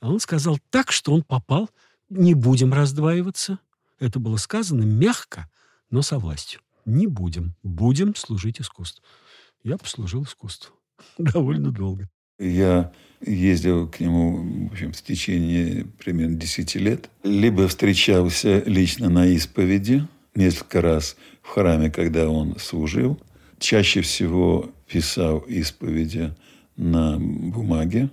А 0.00 0.10
он 0.10 0.18
сказал 0.18 0.58
так, 0.70 0.90
что 0.90 1.12
он 1.12 1.22
попал, 1.22 1.70
не 2.08 2.34
будем 2.34 2.74
раздваиваться. 2.74 3.60
Это 4.00 4.18
было 4.18 4.36
сказано 4.36 4.82
мягко, 4.82 5.48
но 5.88 6.02
со 6.02 6.18
властью. 6.18 6.62
Не 6.84 7.06
будем. 7.06 7.54
Будем 7.62 8.16
служить 8.16 8.60
искусству. 8.60 9.04
Я 9.62 9.78
послужил 9.78 10.24
искусству. 10.24 10.74
Довольно 11.18 11.70
долго. 11.70 12.10
Я 12.40 12.92
ездил 13.24 13.88
к 13.88 14.00
нему 14.00 14.66
в, 14.66 14.72
общем, 14.72 14.92
в 14.92 15.02
течение 15.02 15.84
примерно 15.84 16.34
10 16.34 16.74
лет. 16.74 17.08
Либо 17.22 17.68
встречался 17.68 18.64
лично 18.66 19.08
на 19.10 19.26
исповеди 19.28 20.08
несколько 20.34 20.80
раз 20.80 21.16
в 21.40 21.50
храме, 21.50 21.88
когда 21.88 22.28
он 22.28 22.58
служил. 22.58 23.16
Чаще 23.58 24.00
всего 24.02 24.70
писал 24.86 25.38
исповеди 25.40 26.34
на 26.76 27.18
бумаге 27.18 28.10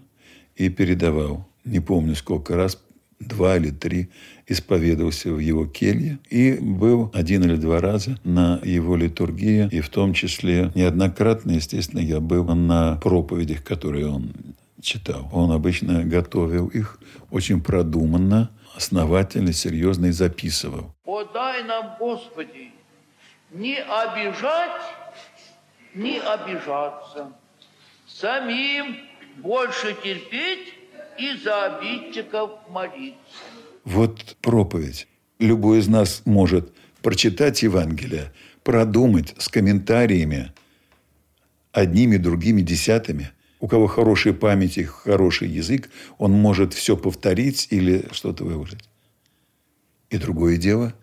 и 0.56 0.70
передавал. 0.70 1.48
Не 1.66 1.80
помню, 1.80 2.16
сколько 2.16 2.56
раз, 2.56 2.82
два 3.20 3.58
или 3.58 3.70
три, 3.70 4.10
исповедовался 4.48 5.32
в 5.32 5.40
его 5.40 5.66
келье. 5.66 6.20
И 6.30 6.54
был 6.54 7.12
один 7.14 7.44
или 7.44 7.56
два 7.56 7.80
раза 7.80 8.18
на 8.24 8.60
его 8.64 8.96
литургии. 8.96 9.70
И 9.72 9.82
в 9.82 9.90
том 9.90 10.14
числе 10.14 10.72
неоднократно, 10.76 11.52
естественно, 11.52 12.00
я 12.00 12.20
был 12.20 12.46
на 12.46 12.98
проповедях, 12.98 13.64
которые 13.64 14.08
он 14.08 14.34
читал. 14.82 15.30
Он 15.32 15.52
обычно 15.52 16.04
готовил 16.04 16.68
их 16.68 17.00
очень 17.32 17.62
продуманно, 17.62 18.50
основательно, 18.76 19.54
серьезно 19.54 20.08
и 20.08 20.12
записывал. 20.12 20.94
Подай 21.06 21.64
нам, 21.64 21.96
Господи, 22.00 22.72
не 23.52 23.78
обижать 23.78 24.82
не 25.96 26.20
обижаться, 26.20 27.34
самим 28.08 28.98
больше 29.38 29.96
терпеть 30.04 30.74
и 31.18 31.38
за 31.38 31.78
обидчиков 31.78 32.52
молиться. 32.70 33.18
Вот 33.84 34.36
проповедь. 34.42 35.08
Любой 35.40 35.80
из 35.80 35.88
нас 35.88 36.22
может 36.26 36.74
прочитать 37.02 37.64
Евангелие, 37.64 38.32
продумать 38.64 39.36
с 39.38 39.50
комментариями, 39.50 40.54
одними, 41.72 42.18
другими, 42.18 42.62
десятыми. 42.62 43.32
У 43.60 43.68
кого 43.68 43.88
хорошая 43.88 44.34
память 44.34 44.78
и 44.78 44.84
хороший 44.84 45.50
язык, 45.50 45.90
он 46.18 46.32
может 46.32 46.74
все 46.74 46.96
повторить 46.98 47.68
или 47.72 48.06
что-то 48.12 48.44
выложить. 48.44 48.84
И 50.10 50.18
другое 50.18 50.58
дело, 50.58 50.94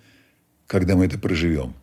когда 0.67 0.95
мы 0.95 1.07
это 1.07 1.19
проживем. 1.19 1.75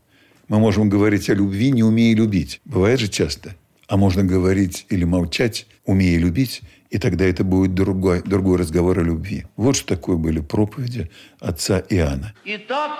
Мы 0.47 0.59
можем 0.59 0.89
говорить 0.89 1.29
о 1.29 1.33
любви, 1.33 1.71
не 1.71 1.83
умея 1.83 2.15
любить. 2.15 2.61
Бывает 2.63 2.99
же 2.99 3.09
часто. 3.09 3.55
А 3.87 3.97
можно 3.97 4.23
говорить 4.23 4.85
или 4.89 5.03
молчать, 5.03 5.65
умея 5.85 6.17
любить, 6.19 6.61
и 6.89 6.97
тогда 6.99 7.25
это 7.25 7.43
будет 7.43 7.73
другой, 7.73 8.21
другой 8.21 8.57
разговор 8.57 8.99
о 8.99 9.03
любви. 9.03 9.45
Вот 9.57 9.75
что 9.75 9.95
такое 9.95 10.15
были 10.15 10.39
проповеди 10.39 11.09
отца 11.39 11.83
Иоанна. 11.89 12.33
Итак, 12.45 12.91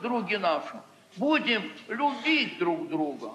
други 0.00 0.36
наши, 0.36 0.74
будем 1.16 1.62
любить 1.88 2.58
друг 2.58 2.88
друга. 2.88 3.30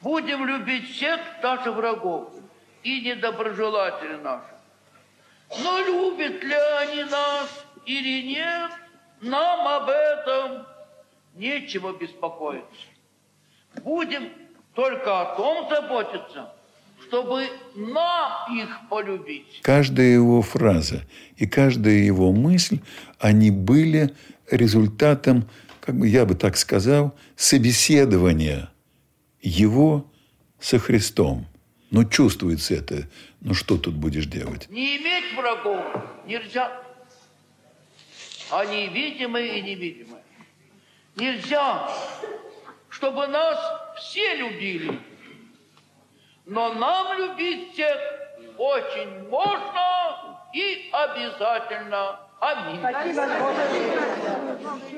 Будем 0.00 0.46
любить 0.46 0.90
всех 0.90 1.20
даже 1.42 1.70
врагов 1.70 2.30
и 2.82 3.00
недоброжелателей 3.02 4.18
наших. 4.22 4.48
Но 5.62 5.78
любят 5.80 6.42
ли 6.42 6.54
они 6.80 7.04
нас 7.04 7.48
или 7.84 8.22
нет, 8.22 8.70
нам 9.20 9.68
об 9.68 9.88
этом 9.88 10.71
нечего 11.34 11.96
беспокоиться. 11.96 12.86
Будем 13.82 14.28
только 14.74 15.20
о 15.20 15.36
том 15.36 15.68
заботиться, 15.68 16.52
чтобы 17.06 17.46
нам 17.74 18.58
их 18.58 18.68
полюбить. 18.88 19.60
Каждая 19.62 20.06
его 20.06 20.42
фраза 20.42 21.02
и 21.36 21.46
каждая 21.46 21.94
его 21.94 22.32
мысль, 22.32 22.80
они 23.18 23.50
были 23.50 24.14
результатом, 24.50 25.48
как 25.80 25.96
бы 25.96 26.08
я 26.08 26.24
бы 26.24 26.34
так 26.34 26.56
сказал, 26.56 27.14
собеседования 27.36 28.70
его 29.40 30.10
со 30.60 30.78
Христом. 30.78 31.46
Но 31.90 32.04
чувствуется 32.04 32.74
это. 32.74 33.08
Ну 33.40 33.52
что 33.52 33.76
тут 33.76 33.94
будешь 33.94 34.26
делать? 34.26 34.68
Не 34.70 34.96
иметь 34.96 35.36
врагов 35.36 35.84
нельзя. 36.26 36.72
Они 38.50 38.88
видимые 38.88 39.58
и 39.58 39.62
невидимые. 39.62 40.21
Нельзя, 41.16 41.88
чтобы 42.88 43.26
нас 43.26 43.58
все 43.96 44.34
любили. 44.36 44.98
Но 46.46 46.72
нам 46.74 47.18
любить 47.18 47.72
всех 47.72 47.96
очень 48.58 49.28
можно 49.28 50.38
и 50.52 50.90
обязательно. 50.92 52.18
Аминь. 52.40 52.80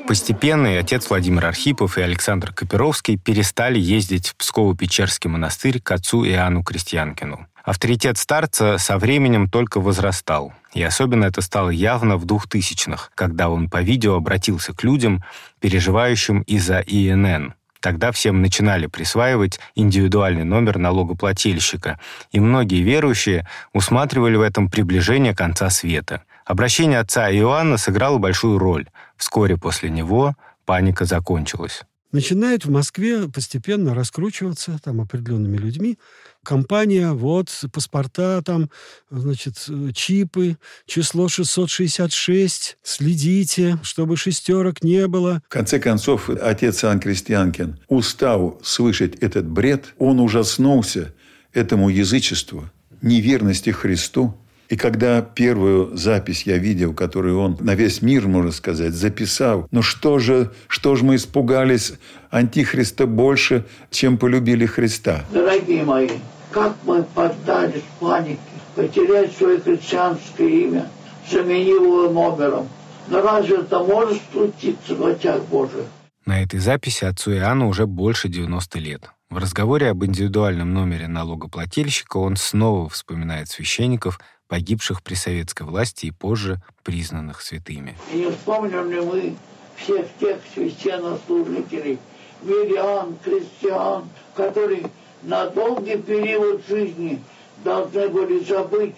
Постепенно 0.07 0.69
и 0.69 0.77
отец 0.77 1.11
Владимир 1.11 1.45
Архипов, 1.47 1.99
и 1.99 2.03
Александр 2.03 2.53
Копировский 2.53 3.19
перестали 3.19 3.79
ездить 3.79 4.29
в 4.29 4.37
Псково-Печерский 4.37 5.29
монастырь 5.29 5.81
к 5.81 5.91
отцу 5.91 6.25
Иоанну 6.25 6.63
Крестьянкину. 6.63 7.47
Авторитет 7.63 8.17
старца 8.17 8.79
со 8.79 8.97
временем 8.99 9.51
только 9.51 9.81
возрастал. 9.81 10.55
И 10.75 10.83
особенно 10.83 11.25
это 11.25 11.41
стало 11.41 11.71
явно 11.71 12.17
в 12.17 12.27
2000-х, 12.27 13.11
когда 13.15 13.49
он 13.49 13.71
по 13.71 13.81
видео 13.81 14.17
обратился 14.17 14.75
к 14.75 14.83
людям, 14.83 15.25
переживающим 15.61 16.43
из-за 16.43 16.81
ИНН. 16.81 17.55
Тогда 17.81 18.13
всем 18.13 18.41
начинали 18.43 18.87
присваивать 18.87 19.61
индивидуальный 19.75 20.45
номер 20.45 20.79
налогоплательщика, 20.79 22.01
и 22.33 22.41
многие 22.41 22.83
верующие 22.83 23.47
усматривали 23.73 24.37
в 24.37 24.41
этом 24.41 24.71
приближение 24.71 25.35
конца 25.35 25.71
света. 25.71 26.23
Обращение 26.45 26.99
отца 26.99 27.31
Иоанна 27.31 27.77
сыграло 27.77 28.19
большую 28.19 28.59
роль. 28.59 28.89
Вскоре 29.17 29.57
после 29.57 29.91
него 29.91 30.35
паника 30.65 31.05
закончилась 31.05 31.83
начинает 32.15 32.65
в 32.65 32.71
Москве 32.71 33.29
постепенно 33.29 33.93
раскручиваться 33.93 34.79
там 34.83 35.01
определенными 35.01 35.57
людьми. 35.57 35.99
Компания, 36.45 37.13
вот, 37.13 37.65
паспорта 37.73 38.43
там, 38.43 38.71
значит, 39.11 39.69
чипы, 39.95 40.57
число 40.87 41.29
666, 41.29 42.77
следите, 42.83 43.79
чтобы 43.83 44.17
шестерок 44.17 44.83
не 44.83 45.07
было. 45.09 45.43
В 45.49 45.53
конце 45.53 45.81
концов, 45.81 46.31
отец 46.31 46.85
Иоанн 46.85 47.01
Крестьянкин 47.01 47.81
устал 47.89 48.61
слышать 48.63 49.17
этот 49.17 49.47
бред, 49.47 49.95
он 49.99 50.21
ужаснулся 50.21 51.13
этому 51.53 51.89
язычеству, 51.89 52.71
неверности 53.03 53.71
Христу, 53.71 54.39
и 54.69 54.77
когда 54.77 55.21
первую 55.21 55.97
запись 55.97 56.45
я 56.47 56.57
видел, 56.57 56.95
которую 56.95 57.39
он 57.39 57.57
на 57.61 57.75
весь 57.75 58.01
мир, 58.01 58.27
можно 58.27 58.51
сказать, 58.51 58.95
записал, 58.95 59.69
ну 59.71 59.83
что 59.83 60.19
же, 60.19 60.53
что 60.69 60.97
же 60.97 61.05
мы 61.05 61.17
испугались 61.17 61.95
Антихриста 62.31 63.07
больше, 63.07 63.67
чем 63.91 64.17
полюбили 64.17 64.65
Христа? 64.65 65.25
Дорогие 65.33 65.85
мои, 65.85 66.09
как 66.55 66.77
мы 66.85 67.03
поддались 67.03 67.83
панике, 67.99 68.39
потерять 68.77 69.37
свое 69.37 69.61
христианское 69.61 70.49
имя, 70.49 70.89
заменив 71.29 71.83
его 71.83 72.09
номером. 72.09 72.69
Но 73.09 73.21
разве 73.21 73.57
это 73.57 73.81
может 73.81 74.23
случиться 74.33 74.95
в 74.95 75.05
очах 75.05 75.43
Божьих? 75.47 75.85
На 76.25 76.43
этой 76.43 76.61
записи 76.61 77.05
отцу 77.05 77.33
Иоанну 77.33 77.69
уже 77.69 77.87
больше 77.87 78.29
90 78.29 78.79
лет. 78.79 79.11
В 79.31 79.39
разговоре 79.39 79.91
об 79.91 80.05
индивидуальном 80.05 80.73
номере 80.73 81.09
налогоплательщика 81.09 82.19
он 82.19 82.37
снова 82.37 82.89
вспоминает 82.89 83.49
священников, 83.49 84.21
погибших 84.47 85.03
при 85.03 85.15
советской 85.15 85.65
власти 85.65 86.07
и 86.07 86.13
позже 86.13 86.63
признанных 86.85 87.43
святыми. 87.43 87.97
И 88.13 88.19
не 88.19 88.31
вспомним 88.31 88.91
ли 88.93 89.01
мы 89.01 89.37
всех 89.77 90.07
тех 90.21 90.39
священнослужителей, 90.55 91.99
верян, 92.45 93.17
крестьян, 93.25 94.05
которые 94.37 94.85
на 95.25 95.49
долгий 95.49 95.97
период 95.97 96.63
жизни 96.69 97.23
должны 97.65 98.09
были 98.09 98.41
забыть 98.45 98.95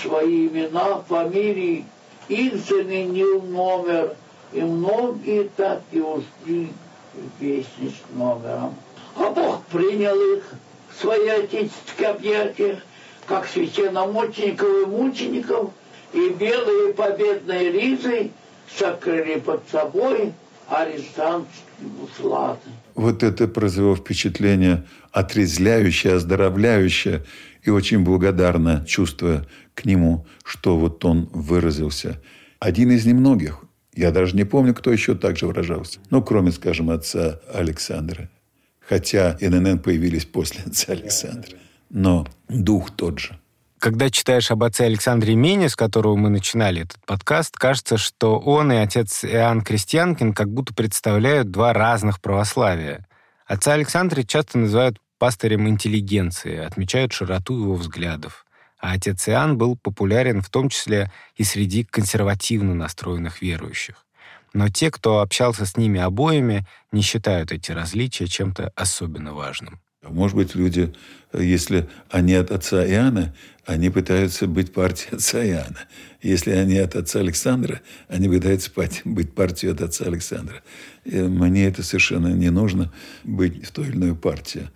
свои 0.00 0.46
имена, 0.46 1.02
фамилии, 1.08 1.84
их 2.28 2.56
заменил 2.56 3.42
номер, 3.42 4.14
и 4.52 4.60
многие 4.60 5.48
так 5.56 5.82
и 5.90 6.00
ушли 6.00 6.68
в 7.14 7.42
вечность 7.42 8.02
номером. 8.14 8.74
А 9.16 9.30
Бог 9.30 9.64
принял 9.66 10.16
их 10.36 10.44
в 10.90 11.00
свои 11.00 11.28
отеческие 11.28 12.08
объятия, 12.08 12.82
как 13.26 13.46
священномучеников 13.46 14.68
и 14.68 14.86
мучеников, 14.86 15.70
и 16.12 16.28
белые 16.30 16.92
победные 16.94 17.70
ризы 17.70 18.30
сокрыли 18.76 19.38
под 19.40 19.62
собой 19.70 20.32
арестантские 20.70 21.88
буслаты. 22.00 22.70
Вот 22.94 23.22
это 23.22 23.48
произвело 23.48 23.96
впечатление 23.96 24.84
отрезляющее, 25.10 26.14
оздоровляющее 26.14 27.24
и 27.62 27.70
очень 27.70 28.04
благодарно 28.04 28.84
чувствуя 28.86 29.46
к 29.74 29.84
нему, 29.84 30.26
что 30.44 30.78
вот 30.78 31.04
он 31.04 31.28
выразился. 31.32 32.20
Один 32.60 32.90
из 32.92 33.04
немногих. 33.06 33.64
Я 33.94 34.12
даже 34.12 34.36
не 34.36 34.44
помню, 34.44 34.74
кто 34.74 34.92
еще 34.92 35.14
так 35.14 35.36
же 35.36 35.46
выражался. 35.46 35.98
Ну, 36.10 36.22
кроме, 36.22 36.52
скажем, 36.52 36.90
отца 36.90 37.40
Александра. 37.52 38.30
Хотя 38.78 39.36
ННН 39.40 39.80
появились 39.80 40.24
после 40.24 40.62
отца 40.64 40.92
Александра. 40.92 41.56
Но 41.90 42.26
дух 42.48 42.90
тот 42.92 43.18
же. 43.18 43.39
Когда 43.80 44.10
читаешь 44.10 44.50
об 44.50 44.62
отце 44.62 44.84
Александре 44.84 45.34
Мене, 45.34 45.70
с 45.70 45.74
которого 45.74 46.14
мы 46.14 46.28
начинали 46.28 46.82
этот 46.82 46.98
подкаст, 47.06 47.56
кажется, 47.56 47.96
что 47.96 48.38
он 48.38 48.70
и 48.70 48.76
отец 48.76 49.24
Иоанн 49.24 49.62
Крестьянкин 49.62 50.34
как 50.34 50.52
будто 50.52 50.74
представляют 50.74 51.50
два 51.50 51.72
разных 51.72 52.20
православия. 52.20 53.08
Отца 53.46 53.72
Александра 53.72 54.22
часто 54.22 54.58
называют 54.58 54.98
пастырем 55.18 55.66
интеллигенции, 55.66 56.58
отмечают 56.58 57.14
широту 57.14 57.58
его 57.58 57.74
взглядов. 57.74 58.44
А 58.78 58.92
отец 58.92 59.26
Иоанн 59.30 59.56
был 59.56 59.78
популярен 59.78 60.42
в 60.42 60.50
том 60.50 60.68
числе 60.68 61.10
и 61.36 61.42
среди 61.42 61.82
консервативно 61.84 62.74
настроенных 62.74 63.40
верующих. 63.40 64.04
Но 64.52 64.68
те, 64.68 64.90
кто 64.90 65.20
общался 65.20 65.64
с 65.64 65.78
ними 65.78 65.98
обоими, 65.98 66.66
не 66.92 67.00
считают 67.00 67.50
эти 67.50 67.72
различия 67.72 68.26
чем-то 68.26 68.74
особенно 68.76 69.32
важным. 69.32 69.80
Может 70.02 70.34
быть, 70.34 70.54
люди, 70.54 70.94
если 71.34 71.88
они 72.08 72.32
от 72.34 72.50
отца 72.50 72.86
Иоанна, 72.86 73.34
они 73.66 73.90
пытаются 73.90 74.46
быть 74.46 74.72
партией 74.72 75.16
отца 75.16 75.44
Иоанна. 75.44 75.86
Если 76.22 76.52
они 76.52 76.78
от 76.78 76.96
отца 76.96 77.20
Александра, 77.20 77.82
они 78.08 78.28
пытаются 78.28 78.70
быть 79.04 79.34
партией 79.34 79.72
от 79.72 79.82
отца 79.82 80.06
Александра. 80.06 80.62
И 81.04 81.20
мне 81.20 81.66
это 81.66 81.82
совершенно 81.82 82.28
не 82.28 82.50
нужно, 82.50 82.90
быть 83.24 83.66
в 83.66 83.72
той 83.72 83.88
или 83.88 83.96
иной 83.96 84.14
партии. 84.16 84.70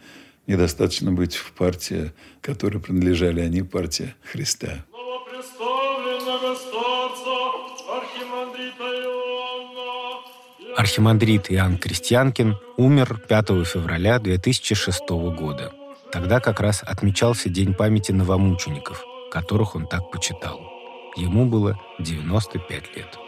Недостаточно 0.47 1.11
быть 1.11 1.37
в 1.37 1.53
партии, 1.53 2.13
которой 2.43 2.79
принадлежали 2.79 3.41
они, 3.41 3.63
партия 3.63 4.15
Христа. 4.31 4.85
Архимандрит 10.77 11.53
Иоанн 11.53 11.79
Крестьянкин 11.79 12.57
умер 12.77 13.21
5 13.29 13.47
февраля 13.65 14.19
2006 14.19 15.09
года. 15.09 15.73
Тогда 16.11 16.41
как 16.41 16.59
раз 16.59 16.83
отмечался 16.83 17.49
День 17.49 17.75
памяти 17.75 18.11
новомучеников, 18.11 19.05
которых 19.31 19.77
он 19.77 19.87
так 19.87 20.11
почитал. 20.11 20.61
Ему 21.17 21.47
было 21.47 21.79
95 22.01 22.97
лет. 22.97 23.19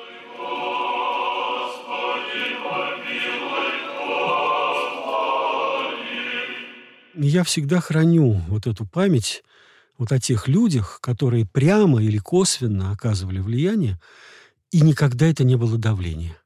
Я 7.15 7.45
всегда 7.45 7.81
храню 7.81 8.43
вот 8.49 8.67
эту 8.67 8.85
память 8.85 9.45
вот 9.99 10.11
о 10.11 10.19
тех 10.19 10.49
людях, 10.49 10.99
которые 11.01 11.47
прямо 11.47 12.03
или 12.03 12.19
косвенно 12.19 12.91
оказывали 12.91 13.39
влияние, 13.39 14.01
и 14.73 14.81
никогда 14.81 15.27
это 15.27 15.45
не 15.45 15.55
было 15.55 15.79
давление. 15.79 16.37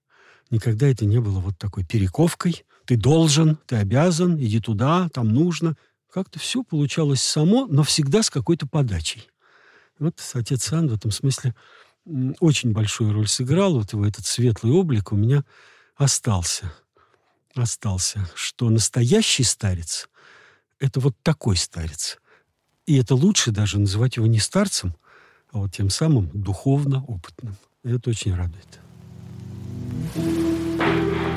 Никогда 0.50 0.88
это 0.88 1.06
не 1.06 1.20
было 1.20 1.38
вот 1.40 1.58
такой 1.58 1.84
перековкой. 1.84 2.64
Ты 2.84 2.96
должен, 2.96 3.58
ты 3.66 3.76
обязан, 3.76 4.36
иди 4.36 4.60
туда, 4.60 5.08
там 5.12 5.28
нужно. 5.28 5.76
Как-то 6.12 6.40
все 6.40 6.64
получалось 6.64 7.22
само, 7.22 7.66
но 7.66 7.84
всегда 7.84 8.22
с 8.22 8.30
какой-то 8.30 8.66
подачей. 8.66 9.28
Вот 10.00 10.20
отец 10.34 10.72
Ан 10.72 10.88
в 10.88 10.94
этом 10.94 11.12
смысле 11.12 11.54
очень 12.40 12.72
большую 12.72 13.12
роль 13.12 13.28
сыграл. 13.28 13.74
Вот 13.74 13.92
его 13.92 14.04
этот 14.04 14.26
светлый 14.26 14.72
облик 14.72 15.12
у 15.12 15.16
меня 15.16 15.44
остался. 15.96 16.72
Остался. 17.54 18.28
Что 18.34 18.70
настоящий 18.70 19.44
старец– 19.44 20.08
это 20.80 20.98
вот 20.98 21.14
такой 21.22 21.56
старец. 21.56 22.18
И 22.86 22.96
это 22.96 23.14
лучше 23.14 23.52
даже 23.52 23.78
называть 23.78 24.16
его 24.16 24.26
не 24.26 24.40
старцем, 24.40 24.96
а 25.52 25.58
вот 25.58 25.72
тем 25.72 25.90
самым 25.90 26.30
духовно 26.32 27.04
опытным. 27.04 27.56
И 27.84 27.90
это 27.90 28.10
очень 28.10 28.34
радует. 28.34 28.80
Вы 30.00 31.29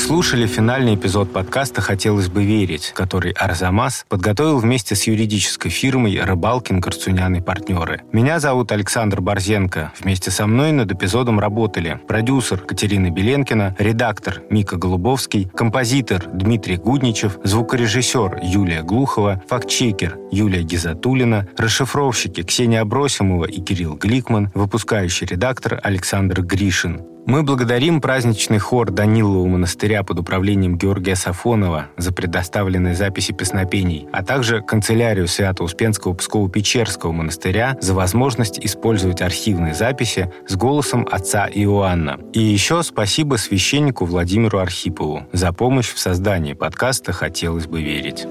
слушали 0.00 0.46
финальный 0.46 0.94
эпизод 0.94 1.32
подкаста 1.32 1.82
«Хотелось 1.82 2.28
бы 2.28 2.42
верить», 2.42 2.92
который 2.94 3.32
Арзамас 3.32 4.06
подготовил 4.08 4.58
вместе 4.58 4.94
с 4.94 5.04
юридической 5.04 5.68
фирмой 5.68 6.18
«Рыбалкин, 6.20 6.80
Корцунян 6.80 7.36
и 7.36 7.40
партнеры». 7.40 8.00
Меня 8.10 8.40
зовут 8.40 8.72
Александр 8.72 9.20
Борзенко. 9.20 9.92
Вместе 10.00 10.30
со 10.30 10.46
мной 10.46 10.72
над 10.72 10.90
эпизодом 10.90 11.38
работали 11.38 12.00
продюсер 12.08 12.58
Катерина 12.58 13.10
Беленкина, 13.10 13.76
редактор 13.78 14.42
Мика 14.48 14.76
Голубовский, 14.76 15.50
композитор 15.54 16.24
Дмитрий 16.32 16.76
Гудничев, 16.76 17.38
звукорежиссер 17.44 18.40
Юлия 18.42 18.82
Глухова, 18.82 19.42
фактчекер 19.48 20.18
Юлия 20.32 20.62
Гизатулина, 20.62 21.46
расшифровщики 21.58 22.42
Ксения 22.42 22.80
Абросимова 22.80 23.44
и 23.44 23.60
Кирилл 23.60 23.96
Гликман, 23.96 24.50
выпускающий 24.54 25.26
редактор 25.26 25.78
Александр 25.82 26.40
Гришин. 26.40 27.02
Мы 27.26 27.42
благодарим 27.42 28.00
праздничный 28.00 28.58
хор 28.58 28.90
Данилова 28.90 29.46
монастыря 29.46 30.02
под 30.02 30.18
управлением 30.18 30.76
Георгия 30.76 31.14
Сафонова 31.14 31.88
за 31.96 32.12
предоставленные 32.12 32.94
записи 32.94 33.32
песнопений, 33.32 34.08
а 34.12 34.24
также 34.24 34.62
канцелярию 34.62 35.28
Свято-Успенского 35.28 36.14
Псково-Печерского 36.14 37.12
монастыря 37.12 37.76
за 37.80 37.94
возможность 37.94 38.58
использовать 38.58 39.20
архивные 39.20 39.74
записи 39.74 40.32
с 40.48 40.56
голосом 40.56 41.06
отца 41.10 41.48
Иоанна. 41.48 42.18
И 42.32 42.40
еще 42.40 42.82
спасибо 42.82 43.36
священнику 43.36 44.06
Владимиру 44.06 44.58
Архипову 44.58 45.28
за 45.32 45.52
помощь 45.52 45.92
в 45.92 45.98
создании 45.98 46.54
подкаста 46.54 47.12
«Хотелось 47.12 47.66
бы 47.66 47.82
верить». 47.82 48.26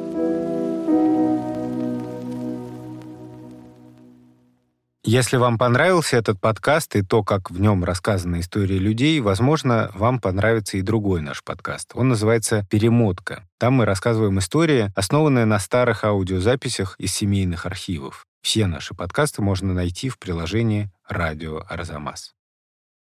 Если 5.06 5.38
вам 5.38 5.58
понравился 5.58 6.18
этот 6.18 6.42
подкаст 6.42 6.98
и 6.98 7.04
то, 7.04 7.24
как 7.24 7.52
в 7.52 7.62
нем 7.62 7.86
рассказаны 7.86 8.42
истории 8.42 8.78
людей, 8.78 9.22
возможно, 9.22 9.90
вам 9.94 10.20
понравится 10.20 10.78
и 10.78 10.82
другой 10.82 11.22
наш 11.22 11.42
подкаст. 11.42 11.92
Он 11.94 12.10
называется 12.10 12.66
«Перемотка». 12.70 13.48
Там 13.58 13.76
мы 13.76 13.86
рассказываем 13.86 14.40
истории, 14.40 14.92
основанные 14.96 15.46
на 15.46 15.58
старых 15.60 16.04
аудиозаписях 16.04 16.96
из 17.00 17.14
семейных 17.14 17.66
архивов. 17.66 18.26
Все 18.42 18.68
наши 18.68 18.94
подкасты 18.94 19.42
можно 19.42 19.74
найти 19.74 20.10
в 20.10 20.20
приложении 20.20 20.92
«Радио 21.08 21.64
Арзамас». 21.70 22.34